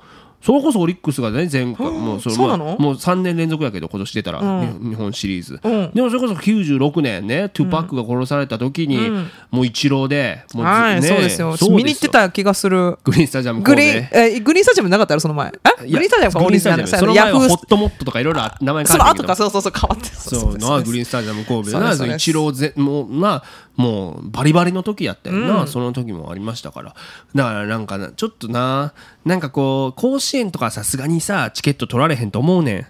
[0.47, 2.66] それこそオリックスがね前回もうそれそうなの？
[2.66, 5.90] まあもう3年連続やけど今年出たら、日本シリーズ、うん。
[5.92, 9.30] でもそれこそ96年ねトゥパックが殺された時に、うん。
[9.51, 11.57] もうイチローでもうずはそうですよ。
[11.70, 12.97] 見に行ってた気がする。
[13.03, 15.53] グリーンスタジアムグリーンえグリーンスタジアムなかったらその前。
[15.82, 16.86] えグリーンスタジアムかグリーンスタジアム。
[16.86, 19.32] その前はホットモットとかいろいろ名前変そのわってんけど。
[19.32, 21.93] 後かそうそうそう変わってそうなグリーンスタジアム神戸な。
[21.93, 23.43] イチローぜもうな
[23.77, 26.95] もうバリバリの時やったよな、その時もありましたから。
[27.35, 28.93] だからなんかなちょっとな
[29.24, 32.87] なんかこう甲子園とかさすがにさチケット取られへんと思うねん。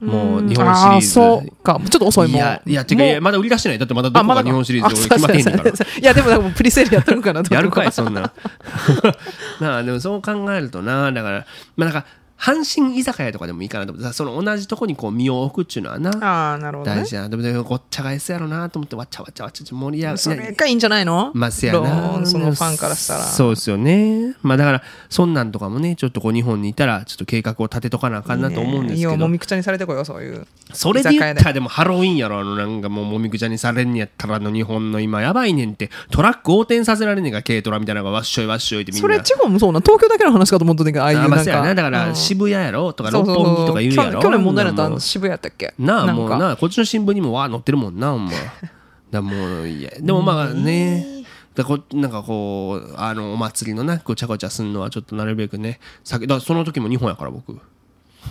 [0.00, 1.80] もう日本シリあーーズそうか。
[1.90, 2.36] ちょっと遅いもん。
[2.36, 3.78] いやいやてかまだ売り出してない。
[3.78, 5.70] だってまだどこが日本シリーズで決まってへんねんから。
[5.70, 5.74] い
[6.04, 8.20] やでもなんかもうプリセールやってるんかなとやるかい思そんな。
[8.20, 8.24] ん
[9.60, 11.10] なあでもそう考えるとな。
[11.10, 12.06] だからまあなんか
[12.40, 14.12] 阪神居酒屋とかでもいいかなと思って。
[14.12, 17.02] その同じとこにこう身を置くっていうのはなああなるほどね。
[17.02, 17.28] 大事やな。
[17.28, 21.32] でもごっちゃがえすやろなと思ってわっちゃわっちゃわっちゃ盛り上がそれがいいんじゃないの？
[21.34, 22.24] まあせやな。
[22.24, 23.24] そのファンからしたら。
[23.24, 24.34] そうですよね。
[24.42, 29.10] まあだからそんなんとかもねちょっとこう日本にいたらちょっと計画を立てとかなあかんなと思うんですけど。
[29.10, 30.46] いいよもみくちゃにされてこよそういう。
[30.72, 31.60] それで言ったらで。
[31.60, 35.90] もハロウィンやろあのなんかもうもみくちゃにされんやったらあの日本の今やばいねんって。
[36.10, 39.02] トラック横転させられんねんか軽トラみたいなのがわっしょいわっしょいってみんな。
[39.02, 41.62] それ地方もそうな東京だけの話かと思ったんだけどああいうなんあまあやな。
[41.62, 42.92] かだからうん渋谷やろ？
[42.92, 44.20] とか六本木とか言うやろ？
[44.20, 45.74] 去去年問題になったあの渋谷やったっけ？
[45.78, 48.32] なあもうなこっちの新聞にもわー載ってるもんなほんま。
[49.10, 51.24] だもういやでもまあね。
[51.54, 55.80] だこなんかこうあのお祭りのなごちゃごちゃすんのはちょっとなるべくね。
[56.04, 57.58] さだその時も日本やから僕。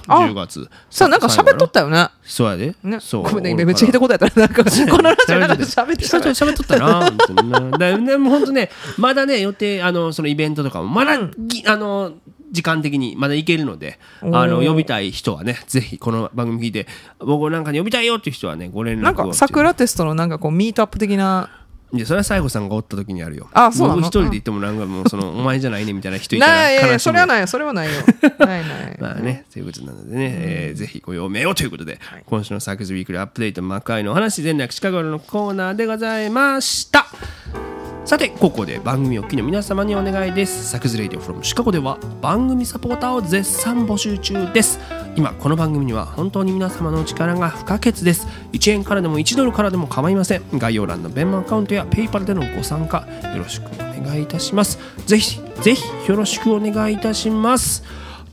[0.08, 0.20] あ。
[0.20, 0.70] 10月。
[0.89, 2.08] さあなんか喋っとったよね。
[2.24, 2.76] そうやで。
[2.84, 3.00] ね。
[3.02, 3.24] そう。
[3.24, 6.18] ごめんねめっちゃひどいことやったらなんか このラジオの中で喋ってた。
[6.20, 12.14] 喋っとったな本当になでも本当ねまだね予定あのそのイベントとかもまだ、ぎあの
[12.52, 16.88] 時間的にまだ行けるのであの呼びたい人はねぜひこの番組聞いて
[17.20, 21.50] 僕なんかに呼びたいよっていう人はねご連絡をなんか桜テストのなんかこうミートアップ的な
[21.93, 23.48] いやそれは西郷さんがおった時にあるよ。
[23.54, 24.02] あそうなの？
[24.02, 28.02] 僕一人で行ってもなんかもうそのお前じゃないねみたいな人いたないいやいら悲しむやそれはないそれはないよ。
[28.39, 28.98] ないない。
[29.00, 37.08] まあね、ということなのでね、えーぜひご用命をということで、今週のサークスウィークリーアップデート魔界のお話前略シカゴのコーナーでございました
[38.08, 40.70] さてここで番組お聞きの皆様にお願いです。
[40.70, 44.80] サクズレイディオ from シカゴでは番組サポーターを絶賛募集中です。
[45.18, 48.26] 今この番組には本当に皆様のお力が不可欠です。
[48.53, 50.43] 1円からでも1ドルからでも構いません。
[50.53, 53.05] 概要欄のベンマアカウントやペイパルでのご参加
[53.36, 54.80] よろしくお願いいたします。
[55.05, 57.84] ぜひぜひよろしくお願いいたします。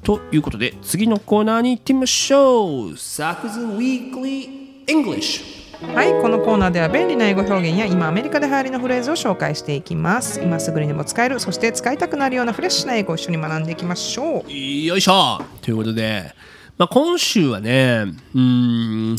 [0.05, 2.97] ということで次のコーナーに行ってみましょう。
[2.97, 10.41] サクズウィークリー English はいこのコーナーでは便利な英語表現や今アメリカで流行りのフレーズを紹介していきます。
[10.41, 14.53] 今すぐにでも使えるそして使いたくなるようなフレッシュな英語を一緒に学んでいきましょう。
[14.53, 15.41] よいしょ。
[15.61, 16.35] ということで、
[16.78, 19.16] まあ、今週はねうーん、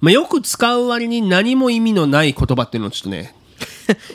[0.00, 3.34] まあ、よく使う割に何も意味のない言葉っていうのをちょっとね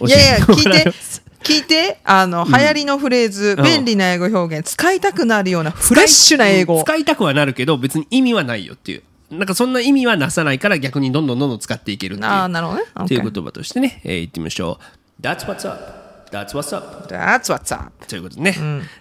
[0.05, 0.91] いやいや教えてもらい聞いて
[1.45, 3.63] 聞いてあの、流行りのフレーズ、ん。
[3.63, 6.81] 便利な英語表現使いたくなるようなフレッシュな英語。
[6.83, 12.85] 使いたくはなるけど別に意味はないよっていうなんかそんな意味はなさないから逆にどんどんどんどん使っていけるっていうああなるほどね。
[13.03, 14.79] っていう言葉としてね、えー言ってみましょ
[15.19, 15.21] う。
[15.21, 16.29] That's what's up.
[16.31, 17.07] That's what's up.
[17.07, 18.05] That's what's up.
[18.07, 18.51] ということでね、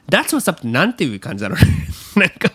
[0.08, 1.86] That's what's up ってなんていう感じだろうね。
[2.16, 2.52] なんか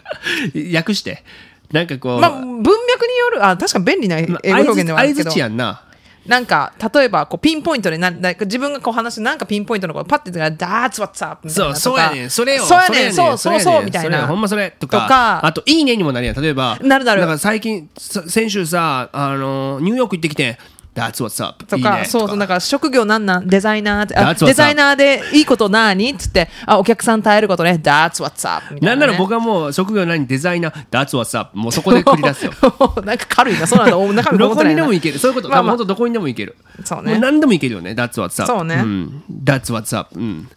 [0.76, 1.24] 訳して。
[1.72, 5.30] なんかこう、まあ文脈によるあ確かに便利な英語表現ではあるけど。
[5.30, 5.84] 相づちやんな
[6.26, 12.30] なんか例えばこうピンポイントでななんか自分がこう話してなんかピンポイントのことパッて言ったら「That's what's up」みたいそう、そうやねん。
[12.30, 12.64] それよ。
[12.64, 15.02] そうやねんれそうそうそうみたいなほんまそれとか。
[15.02, 16.42] とかあと、いいねにもなるやん。
[16.42, 16.78] 例えば。
[16.82, 20.58] なるなるだから最近、さ先週さ、あの、ニューヨーク行ってきて、
[21.00, 21.64] That's what's up.
[21.66, 22.06] とかいいね。
[22.06, 23.47] そうそうだから職業なんなん？
[23.47, 26.10] デザイナーってあデザイナーでいいこと何？
[26.10, 27.80] っつってあお客さん耐えることね。
[27.82, 32.52] That's what's up ね、ないんなら僕はもう職業何デザイナー That's what's up もうそこで繰り出すよ。
[33.06, 33.97] なんか軽いなそうなんだ。
[34.00, 35.20] お中身どこにでもいける。
[35.20, 35.78] そういうこと、まあまあ。
[35.78, 36.56] どこにでもいける。
[36.84, 37.20] そうね。
[37.20, 37.91] 何でもいけるよね。
[37.91, 38.76] That's what's up そうね。
[38.76, 40.50] ん、That's what's up うん。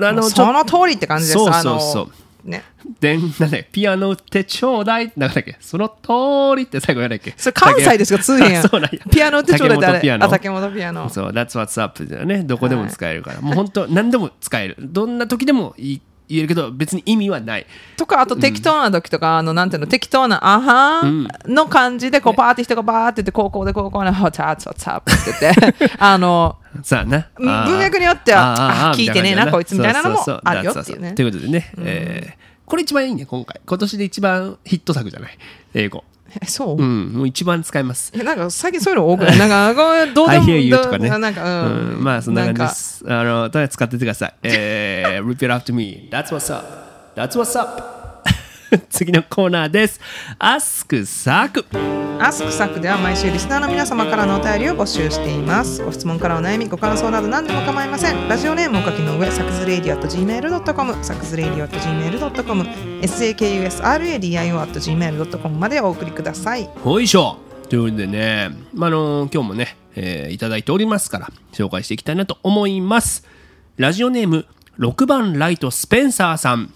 [0.00, 2.12] あのその通りって感じですそうそうそう
[2.44, 2.62] ね。
[3.00, 5.12] で なんだっけピアノ売ってちょうだい。
[5.16, 8.22] なんだっけその通りって最後やらなきゃそれ関西ですか？
[8.22, 9.00] 通変やそうなんや。
[9.10, 9.98] ピアノってちょうだいってあれ。
[9.98, 10.24] 竹本ピアノ。
[10.26, 11.08] あ竹本ピアノ。
[11.08, 12.42] そう、That's What's Up だよね。
[12.42, 13.40] どこでも使えるから。
[13.40, 14.76] もう本当、何でも使える。
[14.80, 17.66] どんな時でもいい言えるけど、別に意味はない。
[17.96, 27.28] とかあと適当な時とか、あのなんていうの適当な「あはん」の感じでこうパーって人がバーって言って高校で高校の「What's up what's up」って言ってあのさあな。
[27.36, 31.72] 文脈によってはあ聞いてねえなこいつみたいなのもあるよっていうねということでね。
[31.78, 33.60] えーこれ一番いいね、今回。
[33.66, 35.36] 今年で一番ヒット作じゃない？
[35.74, 36.04] 英語。
[36.40, 38.12] え そう、うん、もう一番使います。
[38.14, 39.38] えなんか最近そういうの多くない？
[39.38, 41.08] なんか どうで I も hear you どうとかね。
[41.10, 43.04] なんかうん、まあそんな感じでなんかす。
[43.06, 44.34] あの、とりあえず使ってってください。
[44.42, 46.08] えー、 repeat after me.
[46.10, 46.66] That's what's up.
[47.14, 48.01] That's what's up.
[48.90, 50.00] 次のコーナーです。
[50.38, 51.64] Ask サク。
[52.18, 55.82] アスクサクでは毎週リスナーの皆様からのお便りを募集しています。
[55.82, 58.28] ご質問からお悩み、ご感想など何でも構いません。
[58.28, 62.62] ラジオネームをお書きの上、サクズレイディオ .gmail.com、サクズレイディオ .gmail.com、
[63.02, 66.70] sakusradio.gmail.com までお送りください。
[66.84, 73.26] ほいしょということでね、まあ、あの今日もね、えーいただいておりますから紹介していきたいなと思います
[73.76, 74.46] ラジオネーム
[74.78, 76.72] 6番ライトスペンサーさん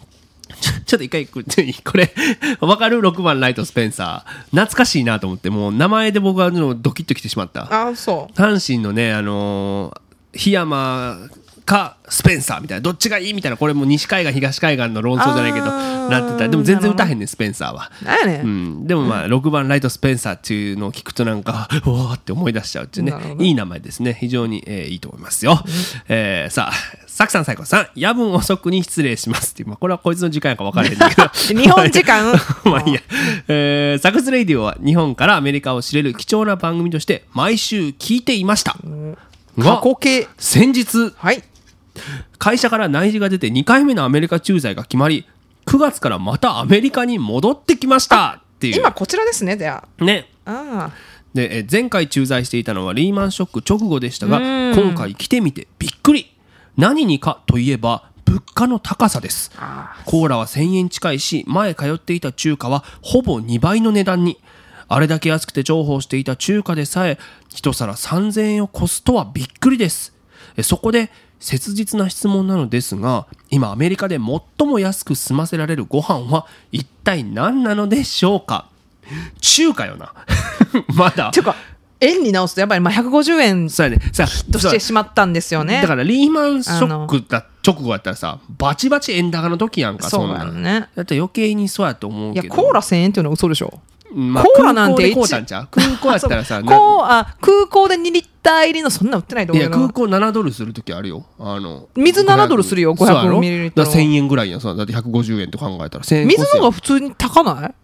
[0.61, 2.15] ちょちょっと一回これこれ
[2.61, 4.45] わかる？6番ライトスペンサー。
[4.51, 5.51] 懐かしいなと思って。
[5.51, 7.69] もう名前で僕はのドキッときてしまった。
[7.89, 10.07] あ、そ阪神のねあのー
[10.39, 11.17] 檜山
[11.65, 12.83] かスペンサーみたいな。
[12.83, 13.35] どっちがいい？
[13.35, 13.57] みたいな。
[13.57, 16.49] これもう西海岸東海岸の論争じゃないけどなってた。
[16.49, 17.91] でも全然歌えへんねんスペンサーは。
[18.27, 18.41] ね。
[18.45, 18.51] うん。
[18.85, 23.15] ん、でもまあ6番ライトスペンサーっていうのを聞くとなんか うわーって思い出しちゃうっていうね。
[23.41, 24.17] いい名前ですね。
[24.19, 25.61] 非常に、えーいいと思いますよ、
[26.09, 31.29] えーさあサクさん最後さん夜分遅くに失礼しますっていう、まあ、これはこいつの時間やか分からへんだけど。
[31.59, 32.31] 日本時間？
[32.71, 33.01] まあいいや、
[33.49, 38.73] えーサクスレイディオは日本からアメリカを知れる貴重な番組として毎週聞いていました。
[39.59, 40.29] 過が去形。
[40.37, 41.43] 先日はい。
[42.37, 45.25] 会社から内示が出て2回目のアメリカ駐在が決まり
[45.65, 48.77] 9月からまたアメリカに戻ってきましたっていう。
[48.77, 49.85] 今こちらですね、では。
[50.01, 50.29] ね。
[50.45, 50.91] あ。
[51.33, 54.75] でえー前回駐在していたのはリーマンショック直後でしたがうん。
[54.75, 56.31] 今回来てみてびっくり
[56.77, 59.53] 何にかといえば物価の高さです。
[59.57, 64.39] あコーラは1000円近いし前通っていた中華はほぼ2倍の値段に。
[64.89, 67.19] あれだけ安くて重宝していた中華でさえ
[67.49, 70.15] 一皿3000円を超すとはびっくりです。
[70.57, 71.11] えそこで
[71.41, 78.69] 切実な質問なのですが今アメリカで最も安く済ませられるご飯は一体何なのでしょうか？
[79.41, 80.13] 中華よな。
[80.95, 81.29] まだ。
[81.29, 81.31] あ。
[81.33, 81.55] ていうか、
[82.01, 85.81] 円に直すとやっぱりまあ150円そうやねさとしてしまったんですよね。
[85.83, 90.89] だからリーマンショックだ直後やったらさバチバチ円高の時やんかそうんなんやね。
[90.95, 92.55] だって余計にそうやと思ういや、けど。
[92.55, 93.81] コーラ1000円っていうのは嘘でしょ。
[94.15, 101.27] まあ、コーラなんて空港空港やったらさ なこうあ空港で2リッター入りのそんな売ってないとい思うけどや空港7ドルする時あるよ。
[101.39, 103.41] あの水7ドルするよ500そうやろ？
[103.41, 103.87] ミリリットル。
[103.87, 104.61] だから1000円ぐらいやん。
[104.61, 106.05] そうだって150円と考えたら。
[106.05, 107.75] 1000円水のが普通に高ない？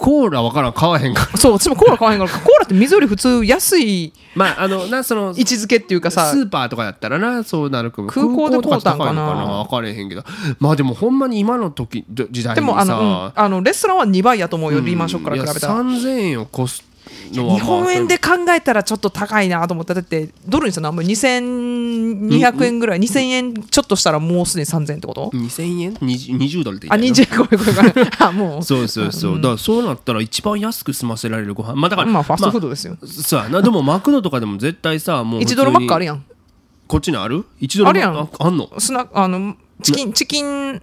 [0.00, 1.36] コーラわからん買わへんから。
[1.36, 9.62] そう私もコーラ買わへんからコーラって水より普通安いまああのなその位置づけっていうかさスーパーとかやったらなそうなるかも空港で買うたんかな。
[9.62, 10.24] 分かれへんけど。
[10.58, 16.89] まあでもほんまに今の時時代にさでもあの,、うん、あのレストランは2倍やと思うよ、リーマンショックから比べたらいや3000円を越す
[17.30, 28.10] 日本円で考えたらちょっと高いなと思っただってドルにしたらもう2200円ぐらい2000円ちょっとしたらもうすでに3000円ってこと？2000円？20, 20ドルってあ言ったよ20ごめんごめんごめん。
[28.18, 28.62] あもう。
[28.64, 31.74] そうそうそう、だからそうなったら一番安く済ませられるご飯。
[31.76, 33.62] まあだからまあファストフードですよ、まあな。
[33.62, 36.24] でもマクドとかでも絶対さもう1ドルマックあるやん。
[36.86, 38.28] こっちにある ?1 ドルあるやん。
[38.38, 38.68] あの？
[38.78, 40.82] スナあのチキンチキン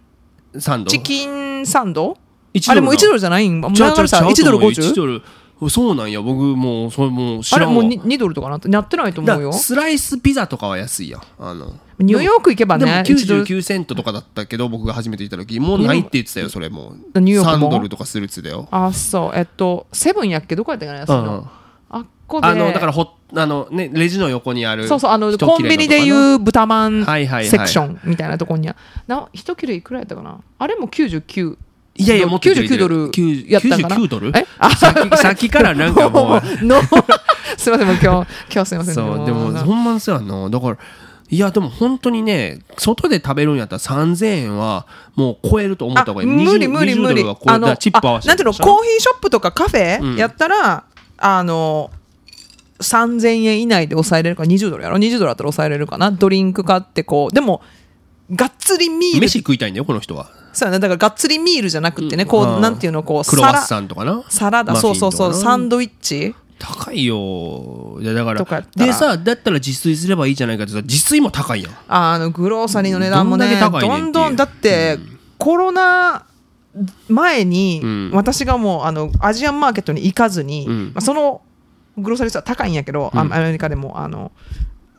[0.58, 0.90] サンド？
[0.92, 2.18] チキンサンド
[2.54, 3.60] ？1あれもう1ドルルじゃないん？
[3.60, 4.96] 前ちゃうちゃうからさ1ドルちゃうと思う1 50?
[4.96, 5.22] ドル
[5.70, 6.22] そうなんや。
[6.22, 7.82] 僕もうそれもう知らんわ。
[7.82, 9.50] あれもう 2, 2ドルとかなってなってないと思うよ。
[9.50, 11.22] だからスライスピザとかは安いやん。
[11.40, 16.94] あのニューヨーク行けばでもね1ドル99セントとかだったけど僕が初めて行った時もうないって言ってたよそれも。
[17.16, 18.68] うニューヨークも？3ドルとかするっつってたよ。
[18.70, 19.38] あそう。
[19.38, 20.56] えっとセブンやっけ？
[20.56, 21.26] どこやったかな安いうんうん。
[21.26, 21.50] の
[21.90, 22.48] あっこで。
[22.48, 27.48] あのだからほあのねレジの横にあるそうそうあの一コンビニでいう豚まんはいはいはい。
[27.48, 28.68] セクションみたいなところに。
[28.68, 28.76] は
[29.08, 30.40] な一切れいくらやったかな？
[30.60, 31.58] あれも99
[31.98, 33.12] いやいやもっと99ドル。
[33.50, 34.32] やったんかな？99ドル？
[34.36, 34.46] え？
[34.60, 36.66] あさっき さっきからなんかもう。
[36.66, 36.82] の
[37.58, 38.94] すいませんもう今日今日すいません。
[38.94, 40.50] そうでもなほんまにそうやんな。
[40.50, 40.78] だから
[41.30, 44.86] いやでも本当にね外で食べるんやったら3000円は
[45.16, 46.30] もう超えると思った方がいい。
[46.30, 50.16] あ無理無理20無理20ドルは超えあのチップ合わせあなんていうのコーヒーショップとかカフェ、うん。
[50.16, 50.84] やったら
[51.18, 51.90] あの
[52.80, 56.12] 3000円以内で抑えれるか20ドルやろ？20ドルだったら抑えれるかな？
[56.12, 57.34] ドリンク買ってこう。
[57.34, 57.62] でも
[58.32, 59.22] がっつりミール。
[59.22, 60.30] 飯食いたいんだよこの人は。
[60.54, 62.62] そうやねだからがっつりミールじゃなくてねこう、うん。
[62.62, 64.16] なんていうのこうクロワッササンとかな。
[64.16, 66.36] ラサラダそうそうそうサンドイッチ？
[66.60, 68.00] 高いよ。
[68.02, 74.98] いやだからでさだったら自炊すればいいじゃないかってさ自炊も高いやんあのグローサリーの値段もねどんどんだって、
[75.38, 76.26] コロナ
[77.08, 78.12] 前に、うん。
[78.12, 80.86] 私がもうあのアジアンマーケットに行かずに、うん。
[80.88, 81.42] まあ、その
[81.98, 84.32] グローサリーは高いんやけど、アメリカでもあの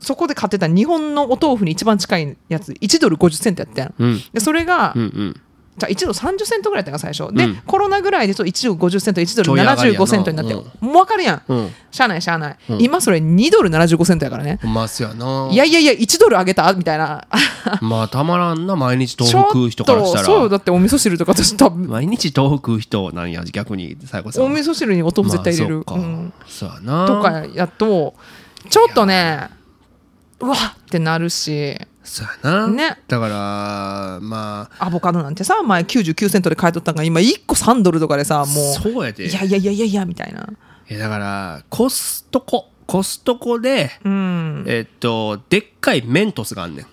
[0.01, 3.95] そこで買ってた日本のお豆腐に一番近いやつ1ドル50セントやったやん。
[3.99, 4.23] うん。
[4.33, 5.41] でそれが、うんうん。
[5.77, 7.33] じゃあ1ドル30セントぐらいやったか最初。
[7.33, 7.57] で、うん。
[7.65, 10.05] コロナぐらいでと1ドル50セント1ドルちょい上がりやな。
[10.05, 10.61] 75セントになって、うん。
[10.61, 11.43] もう分かるやん。
[11.47, 11.71] うん。
[11.91, 12.83] しゃあないしゃあない、うん。
[12.83, 15.49] 今それ2ドル75セントやからね、まあすやな。
[15.53, 16.73] いやいやいや1ドル上げた？
[16.73, 17.27] みたいな。
[17.81, 21.89] まあたまらんな毎日豆腐食う人からしたっとそうらだってお味噌汁とか私多分。
[21.89, 24.45] 毎日豆腐食う人なんや逆に最後さん。
[24.45, 27.07] お味噌汁にお豆腐絶対入れる、まあうんそうかそうやな。
[27.07, 28.15] とかやと
[28.69, 29.51] ちょっとね
[30.41, 31.77] うわっってなるし。
[32.05, 32.69] そうやな。
[32.69, 32.99] ね。
[33.09, 34.87] だからまあ。
[34.87, 38.47] アボカドなんてさ前99セントで買い取ったのが今1個3ドルとかでさもう。
[38.47, 39.27] そうやで。
[39.27, 40.49] いやいやいやいやいやみたいな。
[40.91, 42.71] いやだからコストコ。
[42.87, 44.65] コストコでうん。
[44.67, 46.87] えっとでっかいメントスがあんねん。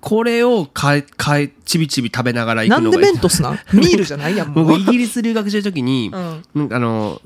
[0.00, 3.58] これをかえかえちびちび食べながら行なんでくのがメントスなん？
[3.74, 4.64] ミールじゃないやんもう。
[4.64, 6.10] 僕イギリス留学してる時に、
[6.54, 6.68] うん。
[6.72, 7.20] あの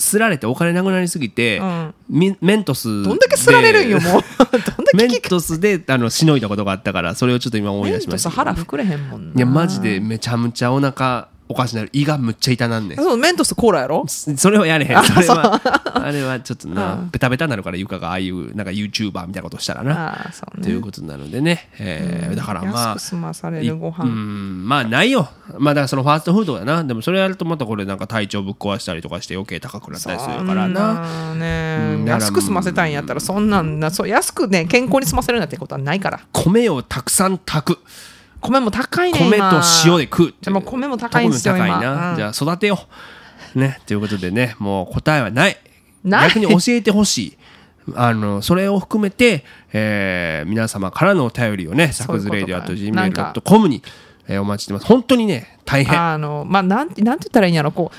[0.00, 1.94] すられてお金なくなりすぎて、うん。
[2.08, 4.22] ミメントスどんだけすられるんよでもう。
[4.40, 9.36] どんだメントスであのしのいだことがあったからそれをちょっと今思い出しました腹膨れへんもんな。
[9.36, 11.90] いやマジでめちゃめちゃお腹おかしなる。
[11.92, 12.96] 胃がむっちゃ痛なんねん。
[12.96, 14.04] そうメントスコーラやろ？
[14.06, 15.02] それはやれへん。
[15.02, 15.60] それは
[16.06, 17.10] あれはちょっとうなん。
[17.10, 20.30] ベタベタになるから床がああいうなんか YouTuber みたいなことしたらな。
[20.32, 20.62] そうね。
[20.62, 24.68] ということなのでね、えーだからまあ安く済まされいるご飯、うん。
[24.68, 25.28] まあないよ。
[25.58, 26.84] まあだからそのファーストフードやな。
[26.84, 31.34] でもそれやるとまたこれなんか体調ぶっ壊したりとかして余計高くなったりするからな。
[32.06, 36.20] 安く済ませたいんやったらそんなんなそう安くね健康に済ませるなんてことはないから。
[36.32, 37.80] 米をたくさん炊く
[38.40, 41.82] 米も高いね米と今塩で食うでも米も高いんですよ高い今うん。
[41.82, 42.78] なじゃあ育てよ
[43.54, 43.58] う。
[43.58, 45.56] ねということでねもう答えはない。
[46.04, 47.38] 逆に教えてほしい。
[47.94, 53.82] あのそれを含めて、えー皆様からのお便りをねサクズレイディアと gmail.com に、
[54.28, 54.86] えーお待ちしてます。
[54.86, 56.00] 本当にね大変。
[56.00, 57.72] あのまあなんてなんて言ったらいいんやろ。
[57.72, 57.96] こう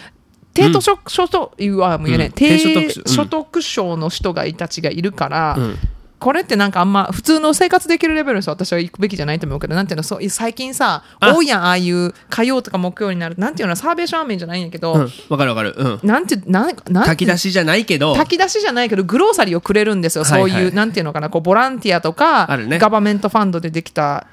[0.53, 2.33] 低所得所得いうはもう言えない、うん。
[2.33, 5.77] 低低所得者の人がいたちがいるから、うん
[6.21, 11.33] これってなんかあんま普通の生活できるレベルの私は行くべきじゃないと思うけどなんていうのそう最近さあ。
[11.33, 15.09] 多いやんああいう火曜とか木曜になるなんていうのサーベーションラーメンじゃないんやけど、うん。
[15.29, 15.73] わかるわかる。
[15.75, 15.99] うん。
[16.03, 18.13] なんてなんなん炊き出しじゃないけど。
[18.13, 20.51] 炊き出しじゃないけどグローサリーをくれるんですよ、はいはい。
[20.51, 22.77] そういうなんていうのかなこうボランティアとかあるね。
[22.77, 24.27] ガバメントファンドでできた、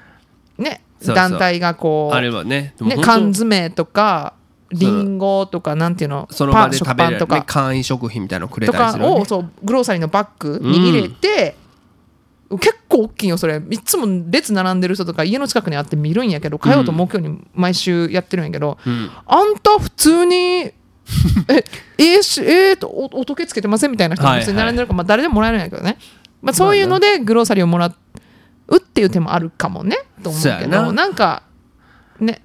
[0.59, 2.75] ね、団体がこうあれはね。
[2.79, 4.33] ね、缶詰とか
[4.71, 6.27] リンゴとかなんていうの？
[6.29, 9.21] その場でパン食べれる、ね食パンとか、簡易食品みたいなのくれとかたりするよね。
[9.21, 11.55] をそうグローサリーのバッグに入れて、
[12.57, 13.61] 結構大きいよそれ。
[13.69, 19.11] いつも列並んでる人とか家の近くにあって見るんやけど火曜と木曜に毎週やってるんやけど、うん。
[19.27, 20.35] あんた普通に
[21.47, 21.63] え
[21.97, 25.97] えーしえーとおお時計つけてませんみたいな人に並んでるから、まあ、誰でももらえるんやけどね、
[26.41, 27.87] まあ、そういうのでグローサリーをもら
[28.67, 31.43] うっていう手もあるかもねと思うけどなんか
[32.19, 32.41] ね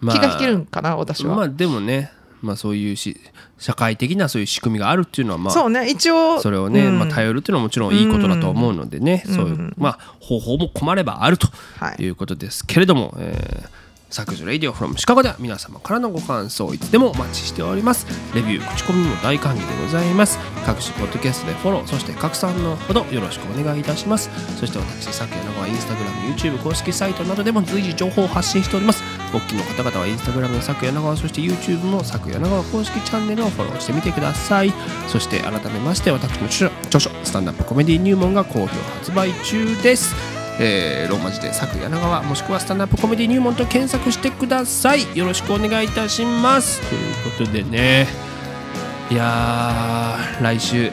[0.00, 1.36] まあ気が引けるんかな私は。
[1.36, 3.20] まあでもねまあそういうし
[3.58, 6.98] 社会的なそういう仕組みがあるっていうのはまあそうね一応それをね、うん。
[6.98, 11.48] まあ、頼るっていうのはもちろんいいことだと思うのでね、そういう、まあ、方法も困ればあると
[11.78, 12.02] はい。
[12.02, 18.06] いうことですけれども、えー削除レイディオフロムシカゴでは皆様からのご感想をいつでもお待ちしております。
[18.34, 20.38] レビュー口コミも大歓迎でございます。
[20.64, 24.30] 各種ポッドキャストでフォローそして拡散のほどよろしくお願いいたします。
[24.58, 29.02] そして私昨夜のはインスタグラム YouTube 公式サイトなどでも随時情報を発信しております。
[29.34, 34.72] お聞きの方々はインスタグラムの昨夜長川そして YouTube の昨夜長川公式チャンネルをフォローしてみてください。
[35.08, 40.45] そして改めまして私の著書著書スタンダップコメディ入門が好評発売中です。
[40.58, 45.16] えーローマ字で昨夜長川もしくはスタンダップコメディ入門と検索してください。
[45.16, 46.80] よろしくお願いいたします。
[46.88, 48.06] ということでね。
[49.10, 50.90] いやー来週、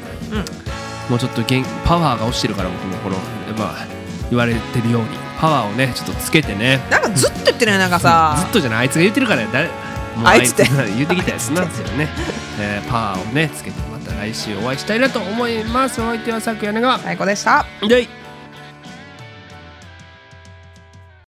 [1.09, 3.15] もうちょっと元パワーが落ちてるから僕もこの
[3.57, 3.87] まあ
[4.29, 5.09] 言われてるように。
[5.39, 6.79] パワーをねちょっとつけてね。
[6.89, 10.63] なんかずっと言ってるねなんかずさっとじゃないあいつが言ってるから誰もうあいつって。
[10.63, 12.07] が言ってきたやつなんですよね、
[12.61, 16.01] えーパワーをねつけてまた来週お会いしたいなと思います。
[16.01, 17.65] お相手は昨夜長川最高でした。
[17.87, 18.07] でい